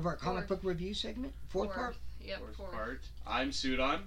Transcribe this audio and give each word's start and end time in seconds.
Of 0.00 0.06
our 0.06 0.16
comic 0.16 0.48
Fourth. 0.48 0.62
book 0.62 0.70
review 0.70 0.94
segment. 0.94 1.34
Fourth, 1.50 1.74
part. 1.74 1.94
Yep, 2.24 2.38
Fourth 2.38 2.56
fourth. 2.56 2.72
part. 2.72 3.00
I'm 3.26 3.52
Sudan. 3.52 4.00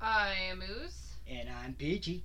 I 0.00 0.34
am 0.48 0.62
Ooze. 0.62 1.14
And 1.28 1.48
I'm 1.48 1.74
Peachy. 1.74 2.22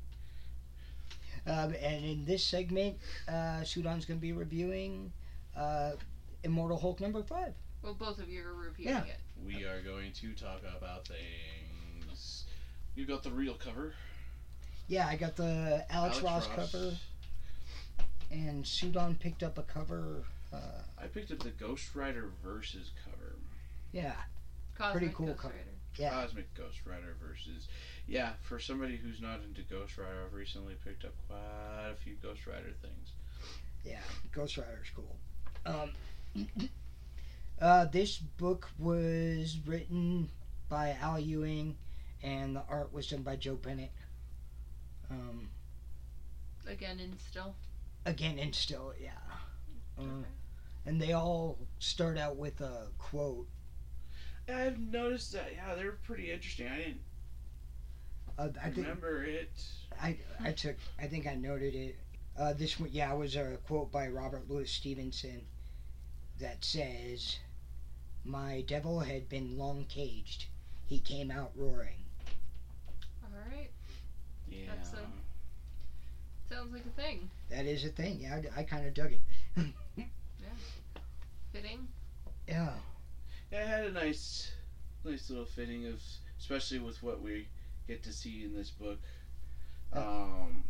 Um, 1.48 1.74
and 1.82 2.06
in 2.06 2.26
this 2.26 2.44
segment, 2.44 2.98
uh, 3.28 3.64
Sudan's 3.64 4.06
going 4.06 4.20
to 4.20 4.22
be 4.22 4.34
reviewing 4.34 5.12
uh, 5.58 5.94
Immortal 6.44 6.78
Hulk 6.78 7.00
number 7.02 7.24
five. 7.24 7.56
Well, 7.82 7.96
both 7.96 8.20
of 8.20 8.30
you 8.30 8.46
are 8.46 8.54
reviewing 8.54 8.90
Yeah. 8.94 9.04
it. 9.06 9.18
We 9.44 9.64
are 9.64 9.82
going 9.82 10.12
to 10.12 10.34
talk 10.34 10.62
about 10.78 11.08
things. 11.08 12.44
You 12.96 13.08
got 13.08 13.24
the 13.24 13.32
real 13.32 13.56
cover. 13.56 13.96
Yeah, 14.88 15.08
I 15.08 15.16
got 15.16 15.36
the 15.36 15.84
Alex, 15.90 16.22
Ross, 16.22 16.48
cover, 16.56 16.94
and 18.30 18.64
Sudan 18.64 19.16
picked 19.16 19.42
up 19.42 19.58
a 19.58 19.64
cover. 19.64 20.22
Uh, 20.56 21.04
I 21.04 21.08
picked 21.08 21.32
up 21.32 21.40
the 21.40 21.50
Ghost 21.50 21.94
Rider 21.96 22.30
versus 22.44 22.92
cover. 23.04 23.36
yeah, 23.92 24.14
Cosmic 24.78 25.14
cool 25.14 25.28
Ghost 25.28 25.40
cover. 25.40 25.54
Rider. 25.54 25.70
yeah. 25.98 26.10
Cosmic 26.12 26.54
Ghost 26.56 26.80
Rider 26.86 27.16
versus. 27.22 27.68
Yeah, 28.08 28.34
for 28.42 28.60
somebody 28.60 28.98
who's 28.98 29.22
not 29.22 29.40
into 29.48 29.62
Ghost 29.64 29.98
Rider, 29.98 30.24
I've 30.26 30.34
recently 30.34 30.76
picked 30.86 31.06
up 31.06 31.14
quite 31.28 31.92
a 31.92 31.96
few 31.96 32.16
Ghost 32.22 32.46
Rider 32.48 32.74
things. 32.82 33.12
Yeah, 33.84 34.00
Ghost 34.32 34.58
Rider's 34.58 34.90
cool. 34.96 35.16
Um, 35.66 35.92
uh, 37.62 37.86
this 37.86 38.18
book 38.18 38.70
was 38.78 39.58
written 39.66 40.30
by 40.70 40.96
Al 41.02 41.20
Ewing, 41.20 41.76
and 42.24 42.56
the 42.56 42.64
art 42.70 42.94
was 42.94 43.08
done 43.08 43.22
by 43.22 43.36
Joe 43.36 43.56
Bennett. 43.56 43.92
Um, 45.10 45.50
Again, 46.68 47.00
in 47.00 47.18
still. 47.20 47.54
again, 48.06 48.40
and 48.40 48.54
still, 48.56 48.94
yeah. 49.00 49.12
Uh, 50.00 50.24
and 50.86 51.02
they 51.02 51.14
all 51.14 51.58
start 51.80 52.18
out 52.18 52.36
with 52.38 52.62
a 52.62 52.88
quote. 52.98 53.48
I've 54.48 54.80
noticed 54.80 55.34
that. 55.34 55.52
Yeah, 55.56 55.76
they're 55.76 55.94
pretty 56.04 56.32
interesting. 56.32 56.68
I 56.68 56.78
didn't 56.78 57.02
Uh, 58.38 58.50
I 58.62 58.66
think 58.66 58.78
remember 58.88 59.24
it. 59.24 59.52
I 60.02 60.18
I 60.40 60.52
took 60.52 60.76
I 61.00 61.08
think 61.08 61.26
I 61.28 61.36
noted 61.36 61.74
it. 61.74 61.96
Uh, 62.38 62.54
this 62.54 62.80
one, 62.80 62.90
yeah, 62.92 63.14
was 63.14 63.36
a 63.36 63.58
quote 63.66 63.92
by 63.92 64.08
Robert 64.10 64.50
Louis 64.50 64.70
Stevenson 64.70 65.42
that 66.40 66.64
says, 66.66 67.40
"My 68.26 68.62
devil 68.68 69.00
had 69.00 69.30
been 69.30 69.58
long 69.58 69.86
caged. 69.86 70.46
He 70.86 71.00
came 71.00 71.32
out 71.32 71.52
roaring." 71.56 72.04
Alright. 73.24 73.72
Yeah. 74.50 74.68
That's 74.76 74.94
a- 74.94 75.12
Sounds 76.54 76.72
like 76.74 76.86
a 76.86 77.02
thing. 77.02 77.30
That 77.50 77.66
is 77.66 77.86
a 77.86 77.90
thing. 77.90 78.20
Yeah, 78.22 78.40
I, 78.56 78.64
kind 78.64 78.86
of 78.86 78.94
dug 78.94 79.14
it. 79.14 79.22
Fitting. 81.56 81.88
Yeah, 82.50 82.70
Yeah, 83.52 83.62
it 83.62 83.68
had 83.68 83.86
a 83.86 83.92
nice, 83.92 84.52
nice 85.06 85.30
little 85.30 85.46
fitting 85.46 85.88
of, 85.88 86.02
especially 86.40 86.80
with 86.80 87.02
what 87.02 87.22
we 87.22 87.48
get 87.88 88.04
to 88.04 88.12
see 88.14 88.44
in 88.44 88.54
this 88.54 88.70
book. 88.72 89.00
Um, 89.94 90.66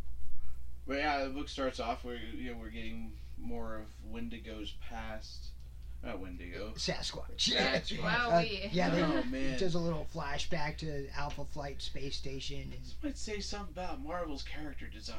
but 0.87 0.97
yeah, 0.97 1.23
the 1.23 1.31
book 1.31 1.49
starts 1.49 1.79
off 1.79 2.03
where 2.05 2.15
you 2.17 2.51
know 2.51 2.57
we're 2.59 2.69
getting 2.69 3.13
more 3.37 3.75
of 3.77 4.11
Wendigo's 4.11 4.73
past. 4.89 5.47
Not 6.03 6.19
Wendigo. 6.19 6.71
Sasquatch. 6.75 7.51
Sasquatch. 7.55 8.31
Uh, 8.31 8.67
yeah, 8.71 8.89
they, 8.91 9.01
Oh, 9.01 9.23
man. 9.23 9.53
it 9.55 9.59
does 9.59 9.73
a 9.73 9.79
little 9.79 10.05
flashback 10.15 10.77
to 10.77 11.07
Alpha 11.17 11.45
Flight 11.45 11.81
space 11.81 12.15
station, 12.15 12.61
and 12.61 12.73
This 12.73 12.93
might 13.01 13.17
say 13.17 13.39
something 13.39 13.73
about 13.73 14.03
Marvel's 14.03 14.43
character 14.43 14.85
design. 14.85 15.17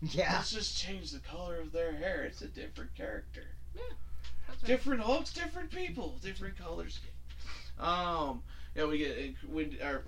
yeah, 0.00 0.32
Let's 0.36 0.50
just 0.52 0.78
change 0.78 1.10
the 1.10 1.18
color 1.18 1.56
of 1.60 1.72
their 1.72 1.92
hair. 1.92 2.22
It's 2.22 2.40
a 2.40 2.46
different 2.48 2.94
character. 2.94 3.42
That's 4.48 4.62
right. 4.62 4.66
Different 4.66 5.00
Hulks, 5.02 5.32
different 5.32 5.70
people, 5.70 6.18
different 6.22 6.56
colors. 6.58 6.98
Um, 7.78 8.42
yeah, 8.74 8.86
we 8.86 8.98
get 8.98 9.16
uh, 9.18 9.48
Wend- 9.48 9.78
our 9.82 10.02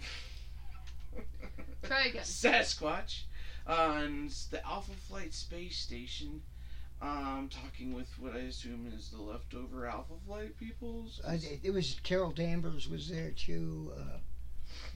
Try 1.83 2.07
again. 2.07 2.23
Sasquatch 2.23 3.23
on 3.67 4.31
the 4.51 4.65
Alpha 4.67 4.93
Flight 4.93 5.33
space 5.35 5.79
station. 5.79 6.43
Um, 7.03 7.49
talking 7.51 7.95
with 7.95 8.09
what 8.19 8.35
I 8.35 8.41
assume 8.41 8.93
is 8.95 9.09
the 9.09 9.23
leftover 9.23 9.87
Alpha 9.87 10.13
Flight 10.27 10.57
peoples. 10.59 11.21
uh, 11.27 11.33
it, 11.33 11.61
it 11.63 11.71
was 11.71 11.99
Carol 12.03 12.31
Danvers 12.31 12.89
was 12.89 13.09
there 13.09 13.31
too. 13.31 13.93
Uh, 13.97 14.19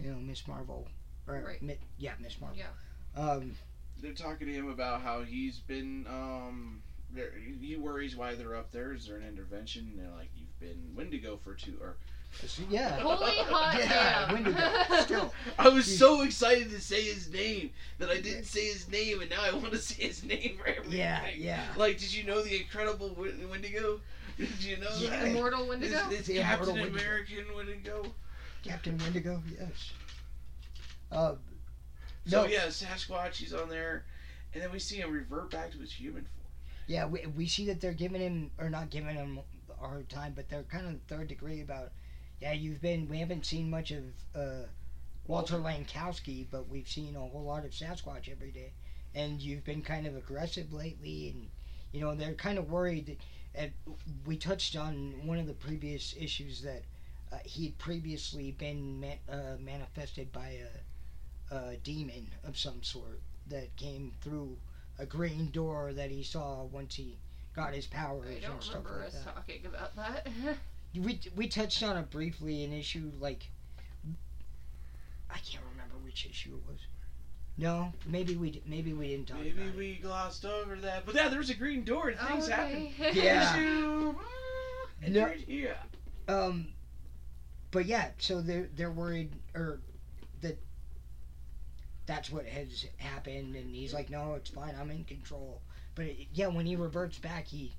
you 0.02 0.10
know, 0.10 0.18
Miss 0.18 0.46
Marvel, 0.46 0.86
or 1.26 1.42
Right. 1.46 1.62
Mi- 1.62 1.78
yeah, 1.98 2.12
Miss 2.20 2.38
Marvel. 2.40 2.58
Yeah. 2.58 3.20
Um, 3.20 3.56
They're 4.02 4.12
talking 4.12 4.46
to 4.48 4.52
him 4.52 4.68
about 4.68 5.00
how 5.00 5.22
he's 5.22 5.58
been. 5.60 6.06
Um, 6.06 6.82
there- 6.82 6.83
he 7.60 7.76
worries 7.76 8.16
why 8.16 8.34
they're 8.34 8.56
up 8.56 8.70
there. 8.72 8.92
Is 8.92 9.06
there 9.06 9.16
an 9.16 9.26
intervention? 9.26 9.90
And 9.92 9.98
they're 9.98 10.16
like, 10.16 10.30
"You've 10.36 10.58
been 10.60 10.94
Wendigo 10.96 11.38
for 11.42 11.54
two 11.54 11.76
or." 11.80 11.96
yeah. 12.68 12.98
Holy 12.98 13.30
hot 13.36 13.76
Yeah, 13.78 14.26
damn. 14.26 14.34
Wendigo, 14.34 15.00
still. 15.02 15.34
I 15.58 15.68
was 15.68 15.98
so 15.98 16.22
excited 16.22 16.68
to 16.70 16.80
say 16.80 17.02
his 17.02 17.30
name 17.32 17.70
that 17.98 18.10
I 18.10 18.20
didn't 18.20 18.44
say 18.46 18.66
his 18.66 18.88
name, 18.88 19.20
and 19.20 19.30
now 19.30 19.42
I 19.44 19.52
want 19.52 19.70
to 19.70 19.78
say 19.78 20.06
his 20.08 20.24
name 20.24 20.56
for 20.60 20.66
everything. 20.68 20.98
Yeah, 20.98 21.28
yeah. 21.36 21.62
Like, 21.76 21.98
did 21.98 22.12
you 22.12 22.24
know 22.24 22.42
the 22.42 22.56
Incredible 22.60 23.14
Wen- 23.16 23.48
Wendigo? 23.48 24.00
Did 24.36 24.64
you 24.64 24.78
know 24.78 24.88
Yeah. 24.98 25.10
that? 25.10 25.28
Immortal 25.28 25.68
Wendigo? 25.68 25.96
It's, 26.10 26.18
it's 26.18 26.26
The 26.26 26.38
Immortal 26.40 26.66
Captain 26.74 26.74
Wendigo. 26.82 26.98
American 27.04 27.44
Wendigo. 27.56 28.04
Captain 28.64 28.98
Wendigo, 28.98 29.42
yes. 29.56 29.92
Uh, 31.12 31.34
So 32.26 32.42
No. 32.42 32.48
yeah, 32.48 32.66
Sasquatch, 32.66 33.34
he's 33.36 33.52
on 33.54 33.68
there, 33.68 34.02
and 34.52 34.60
then 34.60 34.72
we 34.72 34.80
see 34.80 34.96
him 34.96 35.12
revert 35.12 35.52
back 35.52 35.70
to 35.70 35.78
his 35.78 35.92
human 35.92 36.22
form. 36.24 36.33
Yeah, 36.86 37.06
we, 37.06 37.26
we 37.26 37.46
see 37.46 37.66
that 37.66 37.80
they're 37.80 37.92
giving 37.92 38.20
him, 38.20 38.50
or 38.58 38.68
not 38.68 38.90
giving 38.90 39.14
him 39.16 39.40
a 39.70 39.86
hard 39.86 40.08
time, 40.08 40.32
but 40.36 40.48
they're 40.48 40.64
kind 40.64 40.86
of 40.86 41.00
third 41.08 41.28
degree 41.28 41.60
about, 41.62 41.92
yeah, 42.40 42.52
you've 42.52 42.80
been, 42.82 43.08
we 43.08 43.18
haven't 43.18 43.46
seen 43.46 43.70
much 43.70 43.90
of 43.90 44.04
uh, 44.34 44.66
Walter 45.26 45.56
Langkowski, 45.56 46.46
but 46.50 46.68
we've 46.68 46.88
seen 46.88 47.16
a 47.16 47.20
whole 47.20 47.44
lot 47.44 47.64
of 47.64 47.70
Sasquatch 47.70 48.30
every 48.30 48.50
day. 48.50 48.72
And 49.14 49.40
you've 49.40 49.64
been 49.64 49.82
kind 49.82 50.06
of 50.06 50.16
aggressive 50.16 50.72
lately, 50.72 51.30
and, 51.30 51.48
you 51.92 52.00
know, 52.00 52.14
they're 52.14 52.34
kind 52.34 52.58
of 52.58 52.70
worried. 52.70 53.16
That, 53.54 53.70
uh, 53.86 53.92
we 54.26 54.36
touched 54.36 54.76
on 54.76 55.14
one 55.24 55.38
of 55.38 55.46
the 55.46 55.54
previous 55.54 56.14
issues 56.18 56.60
that 56.62 56.82
uh, 57.32 57.36
he'd 57.44 57.78
previously 57.78 58.50
been 58.52 59.04
uh, 59.30 59.56
manifested 59.60 60.32
by 60.32 60.58
a, 61.50 61.54
a 61.54 61.76
demon 61.76 62.28
of 62.44 62.58
some 62.58 62.82
sort 62.82 63.20
that 63.48 63.74
came 63.76 64.12
through 64.20 64.56
a 64.98 65.06
green 65.06 65.50
door 65.50 65.92
that 65.92 66.10
he 66.10 66.22
saw 66.22 66.64
once 66.64 66.94
he 66.94 67.16
got 67.54 67.74
his 67.74 67.86
powers 67.86 68.26
I 68.36 68.46
don't 68.46 68.62
stuff 68.62 68.76
remember 68.84 68.98
like 69.00 69.08
us 69.08 69.14
that. 69.24 69.34
talking 69.34 69.66
about 69.66 69.96
that. 69.96 70.26
We 70.96 71.18
we 71.34 71.48
touched 71.48 71.82
on 71.82 71.96
it 71.96 72.08
briefly 72.10 72.62
an 72.62 72.72
issue 72.72 73.10
like 73.18 73.48
I 75.30 75.38
can't 75.38 75.64
remember 75.72 75.96
which 76.04 76.26
issue 76.30 76.50
it 76.54 76.70
was. 76.70 76.78
No, 77.56 77.92
maybe 78.06 78.36
we 78.36 78.62
maybe 78.66 78.92
we 78.92 79.08
didn't 79.08 79.26
talk 79.28 79.38
Maybe 79.38 79.50
about 79.50 79.66
it. 79.66 79.76
we 79.76 79.94
glossed 79.96 80.44
over 80.44 80.76
that, 80.76 81.04
but 81.06 81.14
yeah, 81.16 81.28
there 81.28 81.38
was 81.38 81.50
a 81.50 81.54
green 81.54 81.84
door 81.84 82.08
and 82.08 82.18
things 82.28 82.48
happened. 82.48 82.90
Yeah. 83.12 83.56
Issue, 83.56 84.14
and 85.02 85.14
No. 85.14 85.32
yeah. 85.48 85.74
Um, 86.28 86.68
but 87.70 87.86
yeah, 87.86 88.08
so 88.18 88.40
they're 88.40 88.68
they're 88.76 88.90
worried 88.90 89.30
or 89.54 89.78
that 89.78 89.93
that's 92.06 92.30
what 92.30 92.46
has 92.46 92.86
happened, 92.98 93.56
and 93.56 93.74
he's 93.74 93.94
like, 93.94 94.10
no, 94.10 94.34
it's 94.34 94.50
fine, 94.50 94.74
I'm 94.78 94.90
in 94.90 95.04
control. 95.04 95.62
But 95.94 96.06
it, 96.06 96.26
yeah, 96.34 96.48
when 96.48 96.66
he 96.66 96.76
reverts 96.76 97.18
back, 97.18 97.46
he 97.46 97.72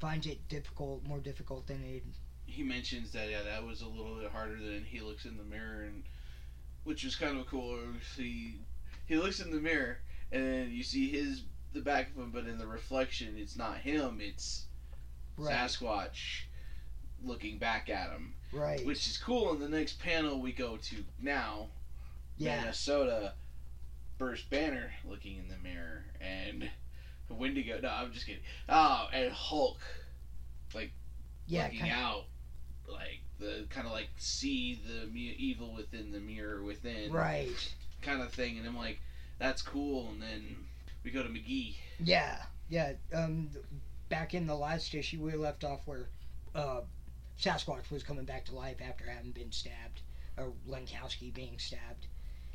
finds 0.00 0.26
it 0.26 0.46
difficult, 0.48 1.04
more 1.06 1.18
difficult 1.20 1.66
than 1.66 1.82
it. 1.84 2.02
he 2.46 2.62
mentions 2.62 3.12
that 3.12 3.30
yeah 3.30 3.42
that 3.42 3.64
was 3.64 3.80
a 3.82 3.88
little 3.88 4.16
bit 4.16 4.30
harder 4.30 4.56
than 4.56 4.84
he 4.84 5.00
looks 5.00 5.24
in 5.24 5.36
the 5.38 5.44
mirror 5.44 5.82
and 5.84 6.02
which 6.84 7.04
was 7.04 7.14
kind 7.16 7.38
of 7.38 7.46
cool. 7.46 7.78
He 8.16 8.56
he 9.06 9.16
looks 9.16 9.40
in 9.40 9.50
the 9.52 9.60
mirror 9.60 9.98
and 10.32 10.70
you 10.72 10.82
see 10.82 11.08
his 11.10 11.42
the 11.72 11.80
back 11.80 12.10
of 12.10 12.16
him 12.22 12.30
but 12.34 12.46
in 12.46 12.58
the 12.58 12.66
reflection 12.66 13.36
it's 13.38 13.56
not 13.56 13.78
him 13.78 14.18
it's 14.20 14.66
Right, 15.38 15.54
sasquatch 15.54 16.42
looking 17.24 17.56
back 17.58 17.88
at 17.88 18.10
him. 18.10 18.34
Right, 18.52 18.84
which 18.84 19.06
is 19.06 19.16
cool 19.16 19.52
in 19.54 19.60
the 19.60 19.68
next 19.68 19.98
panel 20.00 20.40
we 20.40 20.52
go 20.52 20.76
to 20.76 20.96
now 21.20 21.68
yeah, 22.36 22.60
minnesota 22.60 23.32
bruce 24.22 24.42
banner 24.42 24.90
looking 25.04 25.36
in 25.36 25.48
the 25.48 25.56
mirror 25.62 26.04
and 26.20 26.70
wendigo 27.28 27.80
no 27.82 27.88
i'm 27.88 28.12
just 28.12 28.26
kidding 28.26 28.42
oh 28.68 29.08
and 29.12 29.32
hulk 29.32 29.78
like 30.74 30.92
yeah, 31.46 31.64
looking 31.64 31.80
kind 31.80 31.92
out, 31.92 32.24
like 32.88 33.20
the 33.38 33.66
kind 33.70 33.86
of 33.86 33.92
like 33.92 34.08
see 34.16 34.80
the 34.86 35.18
evil 35.18 35.74
within 35.74 36.12
the 36.12 36.20
mirror 36.20 36.62
within, 36.62 37.12
right, 37.12 37.74
kind 38.00 38.22
of 38.22 38.32
thing. 38.32 38.58
And 38.58 38.66
I'm 38.66 38.76
like, 38.76 39.00
that's 39.38 39.62
cool. 39.62 40.10
And 40.10 40.22
then 40.22 40.56
we 41.04 41.10
go 41.10 41.22
to 41.22 41.28
McGee. 41.28 41.76
yeah, 42.02 42.38
yeah. 42.68 42.92
Um, 43.14 43.50
back 44.08 44.34
in 44.34 44.46
the 44.46 44.54
last 44.54 44.94
issue, 44.94 45.20
we 45.20 45.34
left 45.34 45.64
off 45.64 45.80
where 45.84 46.08
uh, 46.54 46.80
Sasquatch 47.40 47.90
was 47.90 48.02
coming 48.02 48.24
back 48.24 48.44
to 48.46 48.54
life 48.54 48.78
after 48.86 49.04
having 49.04 49.32
been 49.32 49.52
stabbed, 49.52 50.00
or 50.36 50.52
Langkowski 50.68 51.32
being 51.34 51.58
stabbed, 51.58 52.06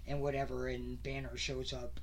and 0.08 0.22
whatever. 0.22 0.68
And 0.68 1.02
Banner 1.04 1.38
shows 1.38 1.74
up, 1.74 2.00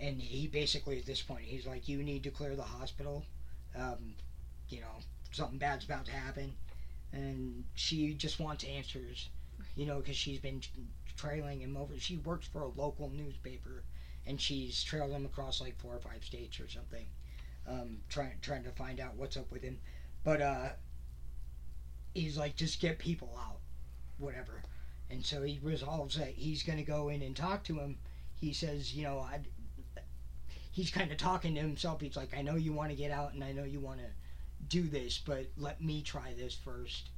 and 0.00 0.20
he 0.20 0.46
basically 0.46 0.98
at 0.98 1.06
this 1.06 1.22
point 1.22 1.42
he's 1.44 1.66
like, 1.66 1.88
you 1.88 2.02
need 2.02 2.22
to 2.24 2.30
clear 2.30 2.56
the 2.56 2.62
hospital. 2.62 3.24
Um, 3.76 4.14
you 4.68 4.80
know, 4.80 5.00
something 5.32 5.58
bad's 5.58 5.84
about 5.84 6.06
to 6.06 6.12
happen, 6.12 6.54
and 7.12 7.64
she 7.74 8.14
just 8.14 8.40
wants 8.40 8.64
answers. 8.64 9.28
You 9.74 9.86
know, 9.86 9.98
because 9.98 10.16
she's 10.16 10.38
been 10.38 10.60
trailing 11.16 11.60
him 11.60 11.76
over. 11.76 11.98
She 11.98 12.16
works 12.18 12.46
for 12.46 12.62
a 12.62 12.68
local 12.68 13.08
newspaper, 13.10 13.84
and 14.26 14.40
she's 14.40 14.82
trailed 14.82 15.12
him 15.12 15.24
across 15.24 15.60
like 15.60 15.78
four 15.78 15.94
or 15.94 16.00
five 16.00 16.24
states 16.24 16.60
or 16.60 16.68
something, 16.68 17.06
um, 17.66 17.98
trying 18.08 18.34
trying 18.42 18.64
to 18.64 18.70
find 18.70 19.00
out 19.00 19.16
what's 19.16 19.36
up 19.36 19.50
with 19.50 19.62
him. 19.62 19.78
But 20.24 20.42
uh, 20.42 20.68
he's 22.14 22.36
like, 22.36 22.56
just 22.56 22.80
get 22.80 22.98
people 22.98 23.38
out, 23.38 23.58
whatever. 24.18 24.62
And 25.12 25.24
so 25.24 25.42
he 25.42 25.60
resolves 25.62 26.16
that 26.16 26.30
he's 26.30 26.62
going 26.62 26.78
to 26.78 26.84
go 26.84 27.10
in 27.10 27.20
and 27.20 27.36
talk 27.36 27.62
to 27.64 27.78
him. 27.78 27.98
He 28.40 28.54
says, 28.54 28.94
you 28.94 29.04
know, 29.04 29.18
I. 29.18 29.40
He's 30.70 30.90
kind 30.90 31.10
of 31.12 31.18
talking 31.18 31.54
to 31.54 31.60
himself. 31.60 32.00
He's 32.00 32.16
like, 32.16 32.34
I 32.34 32.40
know 32.40 32.54
you 32.54 32.72
want 32.72 32.88
to 32.90 32.96
get 32.96 33.10
out, 33.10 33.34
and 33.34 33.44
I 33.44 33.52
know 33.52 33.64
you 33.64 33.78
want 33.78 34.00
to 34.00 34.06
do 34.68 34.88
this, 34.88 35.18
but 35.18 35.48
let 35.58 35.82
me 35.82 36.00
try 36.00 36.32
this 36.32 36.54
first. 36.54 37.10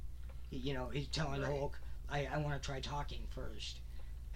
You 0.51 0.73
know, 0.73 0.89
he's 0.89 1.07
telling 1.07 1.41
Right. 1.41 1.57
Hulk, 1.57 1.79
I, 2.09 2.27
I 2.33 2.37
want 2.39 2.61
to 2.61 2.65
try 2.65 2.81
talking 2.81 3.21
first, 3.29 3.79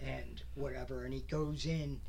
and 0.02 0.42
whatever. 0.56 1.04
And 1.04 1.14
he 1.14 1.20
goes 1.22 1.66
in. 1.66 2.00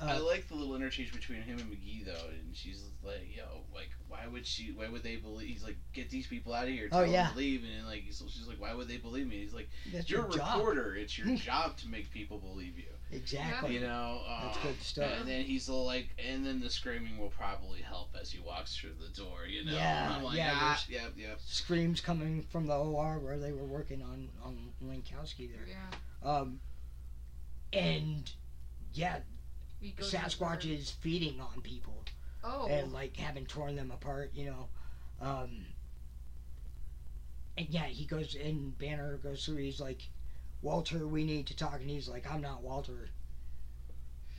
I 0.00 0.16
Uh, 0.16 0.22
like 0.24 0.46
the 0.48 0.54
little 0.54 0.74
interchange 0.76 1.12
between 1.12 1.40
him 1.40 1.58
and 1.58 1.70
McGee 1.70 2.04
though, 2.04 2.28
and 2.28 2.54
she's 2.54 2.82
like, 3.02 3.34
"Yo, 3.34 3.64
like, 3.74 3.88
why 4.08 4.26
would 4.26 4.46
she? 4.46 4.72
Why 4.72 4.88
would 4.88 5.02
they 5.02 5.16
believe?" 5.16 5.48
He's 5.48 5.64
like, 5.64 5.76
"Get 5.94 6.10
these 6.10 6.26
people 6.26 6.52
out 6.52 6.64
of 6.64 6.70
here. 6.74 6.88
Oh, 6.92 7.02
Tell 7.02 7.06
yeah. 7.10 7.24
them 7.24 7.32
to 7.32 7.38
leave." 7.38 7.64
And 7.64 7.72
then, 7.72 7.86
like, 7.86 8.02
he's, 8.02 8.22
she's 8.28 8.46
like, 8.46 8.60
"Why 8.60 8.74
would 8.74 8.88
they 8.88 8.98
believe 8.98 9.26
me?" 9.26 9.38
He's 9.38 9.54
like, 9.54 9.70
that's 9.92 10.10
"You're 10.10 10.20
your 10.22 10.30
a 10.30 10.36
job. 10.36 10.76
It's 10.96 11.16
your 11.16 11.34
job 11.36 11.78
to 11.78 11.88
make 11.88 12.10
people 12.10 12.38
believe 12.38 12.76
you." 12.76 12.84
Exactly. 13.10 13.74
You 13.74 13.80
know. 13.80 14.20
Uh, 14.28 14.46
That's 14.46 14.58
good 14.58 14.82
stuff. 14.82 15.10
And 15.20 15.28
then 15.28 15.44
he's 15.44 15.68
all 15.68 15.86
like, 15.86 16.08
and 16.18 16.44
then 16.44 16.60
the 16.60 16.68
screaming 16.68 17.18
will 17.18 17.30
probably 17.30 17.80
help 17.80 18.14
as 18.20 18.30
he 18.30 18.38
walks 18.40 18.76
through 18.76 18.94
the 19.00 19.08
door. 19.18 19.46
You 19.48 19.64
know. 19.64 19.72
Yeah, 19.72 20.14
I'm 20.14 20.24
like, 20.24 20.36
yeah, 20.36 20.50
ah, 20.54 20.84
yep, 20.88 21.12
yep. 21.16 21.38
Screams 21.46 22.00
coming 22.00 22.42
from 22.50 22.66
the 22.66 22.76
OR 22.76 23.18
where 23.18 23.38
they 23.38 23.52
were 23.52 23.64
working 23.64 24.02
on 24.02 24.28
on 24.44 24.72
Langkowski 24.84 25.48
there. 25.50 25.66
Yeah. 25.66 26.28
Um, 26.28 26.60
and 27.72 28.30
yeah, 28.92 29.18
He 29.80 29.90
goes 29.92 30.12
in 30.12 30.20
Sasquatch 30.20 30.64
is 30.70 30.90
feeding 30.90 31.40
on 31.40 31.60
people 31.62 32.04
Oh. 32.44 32.66
and 32.68 32.92
like 32.92 33.16
having 33.16 33.46
torn 33.46 33.76
them 33.76 33.90
apart. 33.90 34.30
You 34.34 34.46
know. 34.46 34.68
Um, 35.20 35.66
and 37.58 37.66
yeah, 37.70 37.84
he 37.84 38.04
goes 38.04 38.34
and 38.34 38.76
Banner 38.78 39.16
goes 39.18 39.44
through. 39.44 39.56
He's 39.56 39.80
like, 39.80 40.02
Walter, 40.62 41.06
we 41.06 41.24
need 41.24 41.46
to 41.46 41.56
talk, 41.56 41.80
and 41.80 41.88
he's 41.90 42.08
like, 42.08 42.30
I'm 42.30 42.40
not 42.42 42.62
Walter. 42.62 43.08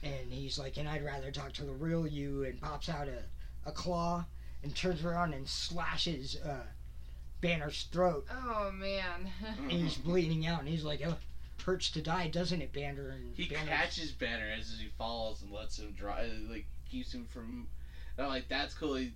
And 0.03 0.31
he's 0.31 0.59
like, 0.59 0.77
and 0.77 0.87
I'd 0.87 1.03
rather 1.03 1.31
talk 1.31 1.53
to 1.53 1.63
the 1.63 1.73
real 1.73 2.05
you, 2.05 2.43
and 2.43 2.61
pops 2.61 2.89
out 2.89 3.07
a, 3.07 3.23
a 3.67 3.71
claw 3.71 4.25
and 4.63 4.75
turns 4.75 5.03
around 5.03 5.33
and 5.33 5.47
slashes 5.47 6.37
uh, 6.45 6.63
Banner's 7.41 7.87
throat, 7.91 8.25
oh 8.31 8.71
man. 8.71 9.29
and 9.61 9.71
he's 9.71 9.95
bleeding 9.97 10.45
out, 10.45 10.59
and 10.59 10.67
he's 10.69 10.83
like, 10.83 11.01
oh, 11.05 11.15
hurts 11.61 11.89
to 11.91 12.01
die, 12.01 12.27
doesn't 12.29 12.61
it, 12.61 12.71
Banner? 12.73 13.09
And 13.09 13.35
He 13.35 13.45
Banner's- 13.47 13.67
catches 13.69 14.11
Banner 14.11 14.47
as 14.57 14.77
he 14.79 14.87
falls 14.97 15.41
and 15.41 15.51
lets 15.51 15.79
him 15.79 15.91
dry, 15.93 16.29
like 16.49 16.65
keeps 16.89 17.13
him 17.13 17.25
from. 17.25 17.67
And 18.17 18.25
I'm 18.25 18.31
like, 18.31 18.47
that's 18.49 18.73
cool. 18.73 18.95
He, 18.95 19.13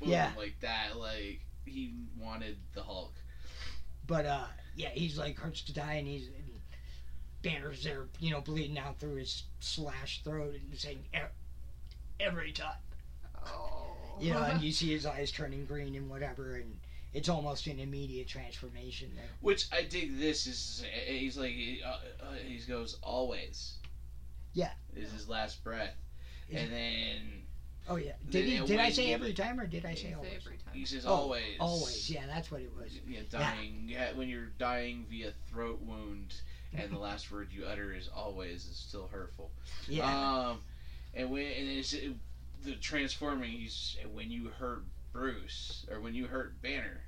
boom, 0.00 0.10
Yeah. 0.10 0.32
like 0.36 0.58
that. 0.60 0.96
Like 0.96 1.40
he 1.64 1.94
wanted 2.18 2.56
the 2.74 2.82
Hulk. 2.82 3.12
But 4.06 4.26
uh, 4.26 4.46
yeah, 4.76 4.90
he's 4.90 5.18
like 5.18 5.38
hurts 5.38 5.62
to 5.62 5.72
die, 5.74 5.94
and 5.94 6.06
he's 6.06 6.28
and 6.28 6.60
Banner's 7.42 7.82
there, 7.82 8.04
you 8.20 8.30
know, 8.30 8.40
bleeding 8.40 8.78
out 8.78 8.98
through 8.98 9.16
his 9.16 9.44
slashed 9.60 10.24
throat, 10.24 10.54
and 10.54 10.78
saying 10.78 11.04
"E- 11.14 11.18
every 12.20 12.52
time, 12.52 12.76
oh. 13.46 13.92
you 14.20 14.32
know, 14.32 14.42
and 14.42 14.60
you 14.62 14.72
see 14.72 14.90
his 14.92 15.06
eyes 15.06 15.30
turning 15.32 15.64
green 15.66 15.94
and 15.96 16.08
whatever, 16.08 16.56
and 16.56 16.76
it's 17.16 17.30
almost 17.30 17.66
an 17.66 17.78
immediate 17.78 18.28
transformation 18.28 19.10
there. 19.16 19.24
Which 19.40 19.66
I 19.72 19.82
dig. 19.82 20.18
This 20.18 20.46
is 20.46 20.84
he's 21.06 21.38
like 21.38 21.54
uh, 21.84 21.88
uh, 21.88 22.34
he 22.44 22.58
goes 22.58 22.98
always. 23.02 23.78
Yeah. 24.52 24.70
Is 24.94 25.12
his 25.12 25.28
last 25.28 25.64
breath, 25.64 25.94
Is 26.50 26.62
and 26.62 26.72
then 26.72 27.42
Oh 27.88 27.96
yeah, 27.96 28.12
did 28.30 28.44
he? 28.44 28.58
Did 28.66 28.80
I 28.80 28.90
say 28.90 29.12
every 29.12 29.32
time, 29.32 29.58
or 29.60 29.66
did 29.66 29.86
I 29.86 29.94
say 29.94 30.08
say 30.08 30.12
always? 30.14 30.32
every 30.36 30.56
time. 30.58 30.74
he 30.74 30.84
says 30.84 31.06
Oh, 31.06 31.10
always. 31.14 31.56
Always, 31.58 32.10
yeah, 32.10 32.26
that's 32.26 32.50
what 32.50 32.60
it 32.60 32.72
was. 32.76 32.92
Yeah, 33.08 33.20
dying. 33.30 33.84
Yeah. 33.86 34.12
when 34.14 34.28
you're 34.28 34.50
dying 34.58 35.06
via 35.08 35.32
throat 35.50 35.80
wound, 35.82 36.34
and 36.74 36.90
the 36.90 36.98
last 37.08 37.30
word 37.30 37.48
you 37.52 37.64
utter 37.64 37.94
is 37.94 38.08
always 38.14 38.66
is 38.66 38.76
still 38.76 39.08
hurtful. 39.10 39.50
Yeah, 39.88 40.04
Um, 40.50 40.58
and 41.14 41.30
when 41.30 41.46
and 41.46 41.68
it's 41.68 41.92
it, 41.92 42.12
the 42.64 42.74
transforming. 42.74 43.52
He's 43.52 43.96
and 44.02 44.14
when 44.14 44.30
you 44.30 44.48
hurt 44.58 44.82
Bruce 45.20 45.86
or 45.90 46.00
when 46.00 46.14
you 46.14 46.26
hurt 46.26 46.60
Banner, 46.62 47.00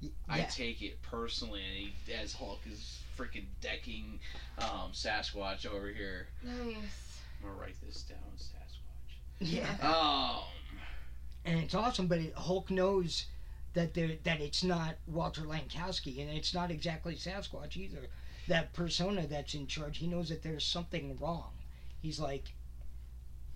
Y- 0.00 0.10
I 0.28 0.38
yeah, 0.38 0.46
take 0.46 0.80
it 0.82 1.02
personally. 1.02 1.60
And 1.64 1.74
he, 2.06 2.12
as 2.14 2.32
Hulk 2.32 2.60
is 2.70 3.00
freaking 3.18 3.46
decking 3.60 4.20
um, 4.58 4.92
Sasquatch 4.92 5.66
over 5.66 5.88
here. 5.88 6.28
Nice. 6.44 7.20
I'm 7.42 7.48
gonna 7.48 7.60
write 7.60 7.74
this 7.84 8.02
down, 8.02 8.18
Sasquatch. 8.36 9.14
yeah, 9.40 9.66
Um, 9.82 10.44
and 11.44 11.58
it's 11.58 11.74
awesome. 11.74 12.06
But 12.06 12.18
it, 12.18 12.34
Hulk 12.36 12.70
knows 12.70 13.26
that 13.74 13.94
there 13.94 14.12
that 14.22 14.40
it's 14.40 14.62
not 14.62 14.94
Walter 15.08 15.42
Langkowski, 15.42 16.20
and 16.20 16.30
it's 16.30 16.54
not 16.54 16.70
exactly 16.70 17.16
Sasquatch 17.16 17.76
either. 17.76 18.06
That 18.46 18.72
persona 18.72 19.26
that's 19.26 19.54
in 19.54 19.66
charge, 19.66 19.98
he 19.98 20.06
knows 20.06 20.28
that 20.28 20.42
there's 20.44 20.64
something 20.64 21.18
wrong. 21.20 21.50
He's 22.00 22.20
like, 22.20 22.52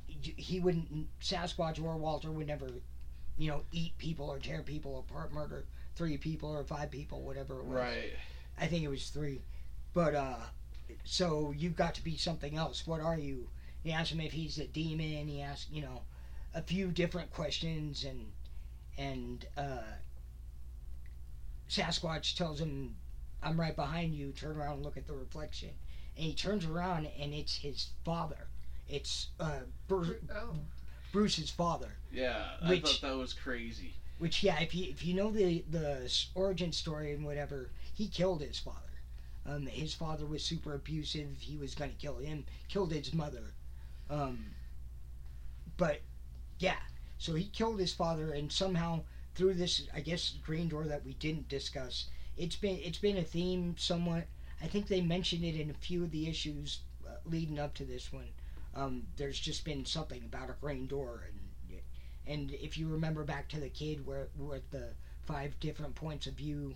he- 0.06 0.34
he 0.36 0.58
wouldn't 0.60 1.08
Sasquatch 1.20 1.80
or 1.82 1.96
Walter 1.96 2.30
would 2.32 2.46
never, 2.48 2.68
you 3.38 3.48
know, 3.48 3.62
eat 3.72 3.96
people 3.98 4.28
or 4.30 4.38
tear 4.38 4.62
people 4.62 4.98
apart, 4.98 5.32
murder 5.32 5.64
three 5.94 6.16
people 6.16 6.50
or 6.50 6.64
five 6.64 6.90
people, 6.90 7.22
whatever 7.22 7.58
it 7.60 7.64
was. 7.64 7.74
right. 7.76 8.12
I 8.58 8.66
think 8.66 8.84
it 8.84 8.88
was 8.88 9.08
three. 9.08 9.40
But 9.94 10.14
uh 10.14 10.36
so 11.04 11.52
you've 11.56 11.76
got 11.76 11.94
to 11.94 12.04
be 12.04 12.16
something 12.16 12.56
else. 12.56 12.86
What 12.86 13.00
are 13.00 13.16
you? 13.16 13.48
He 13.82 13.92
asks 13.92 14.12
him 14.12 14.20
if 14.20 14.32
he's 14.32 14.58
a 14.58 14.66
demon. 14.66 15.26
He 15.28 15.40
asks, 15.40 15.68
you 15.70 15.82
know, 15.82 16.02
a 16.54 16.62
few 16.62 16.88
different 16.92 17.30
questions 17.30 18.04
and 18.04 18.32
and 18.98 19.44
uh 19.56 19.82
Sasquatch 21.68 22.36
tells 22.36 22.60
him, 22.60 22.94
I'm 23.42 23.58
right 23.58 23.74
behind 23.74 24.14
you, 24.14 24.32
turn 24.32 24.56
around 24.56 24.74
and 24.74 24.82
look 24.84 24.96
at 24.96 25.06
the 25.06 25.14
reflection. 25.14 25.70
And 26.16 26.26
he 26.26 26.34
turns 26.34 26.64
around 26.66 27.08
and 27.18 27.32
it's 27.32 27.56
his 27.56 27.90
father. 28.04 28.48
It's 28.88 29.28
uh 29.40 29.60
Bru- 29.88 30.16
Oh. 30.34 30.56
Bruce's 31.12 31.50
father. 31.50 31.92
Yeah, 32.10 32.42
I 32.60 32.70
Which- 32.70 32.82
thought 32.82 33.00
that 33.02 33.16
was 33.16 33.32
crazy. 33.34 33.94
Which 34.18 34.42
yeah, 34.42 34.60
if 34.60 34.74
you 34.74 34.90
if 34.90 35.04
you 35.04 35.14
know 35.14 35.30
the 35.30 35.64
the 35.70 36.10
origin 36.34 36.72
story 36.72 37.12
and 37.12 37.24
whatever, 37.24 37.70
he 37.92 38.08
killed 38.08 38.40
his 38.40 38.58
father. 38.58 38.78
Um, 39.44 39.66
his 39.66 39.94
father 39.94 40.24
was 40.26 40.44
super 40.44 40.74
abusive. 40.74 41.38
He 41.40 41.56
was 41.56 41.74
gonna 41.74 41.92
kill 41.98 42.18
him. 42.18 42.44
Killed 42.68 42.92
his 42.92 43.12
mother. 43.12 43.52
Um, 44.08 44.46
but 45.76 46.00
yeah, 46.58 46.78
so 47.18 47.34
he 47.34 47.46
killed 47.46 47.80
his 47.80 47.92
father, 47.92 48.32
and 48.32 48.52
somehow 48.52 49.02
through 49.34 49.54
this, 49.54 49.88
I 49.92 50.00
guess, 50.00 50.34
green 50.44 50.68
door 50.68 50.84
that 50.84 51.04
we 51.04 51.14
didn't 51.14 51.48
discuss, 51.48 52.06
it's 52.36 52.56
been 52.56 52.78
it's 52.84 52.98
been 52.98 53.16
a 53.16 53.24
theme 53.24 53.74
somewhat. 53.78 54.24
I 54.62 54.66
think 54.68 54.86
they 54.86 55.00
mentioned 55.00 55.44
it 55.44 55.56
in 55.58 55.70
a 55.70 55.74
few 55.74 56.04
of 56.04 56.12
the 56.12 56.28
issues 56.28 56.80
uh, 57.04 57.14
leading 57.24 57.58
up 57.58 57.74
to 57.74 57.84
this 57.84 58.12
one. 58.12 58.28
Um, 58.74 59.06
there's 59.16 59.38
just 59.38 59.64
been 59.64 59.84
something 59.84 60.22
about 60.24 60.50
a 60.50 60.54
green 60.60 60.86
door, 60.86 61.24
and 61.28 61.38
and 62.26 62.52
if 62.52 62.78
you 62.78 62.88
remember 62.88 63.24
back 63.24 63.48
to 63.48 63.60
the 63.60 63.68
kid 63.68 64.06
where 64.06 64.28
with 64.36 64.70
the 64.70 64.90
five 65.24 65.58
different 65.60 65.94
points 65.94 66.26
of 66.26 66.34
view, 66.34 66.74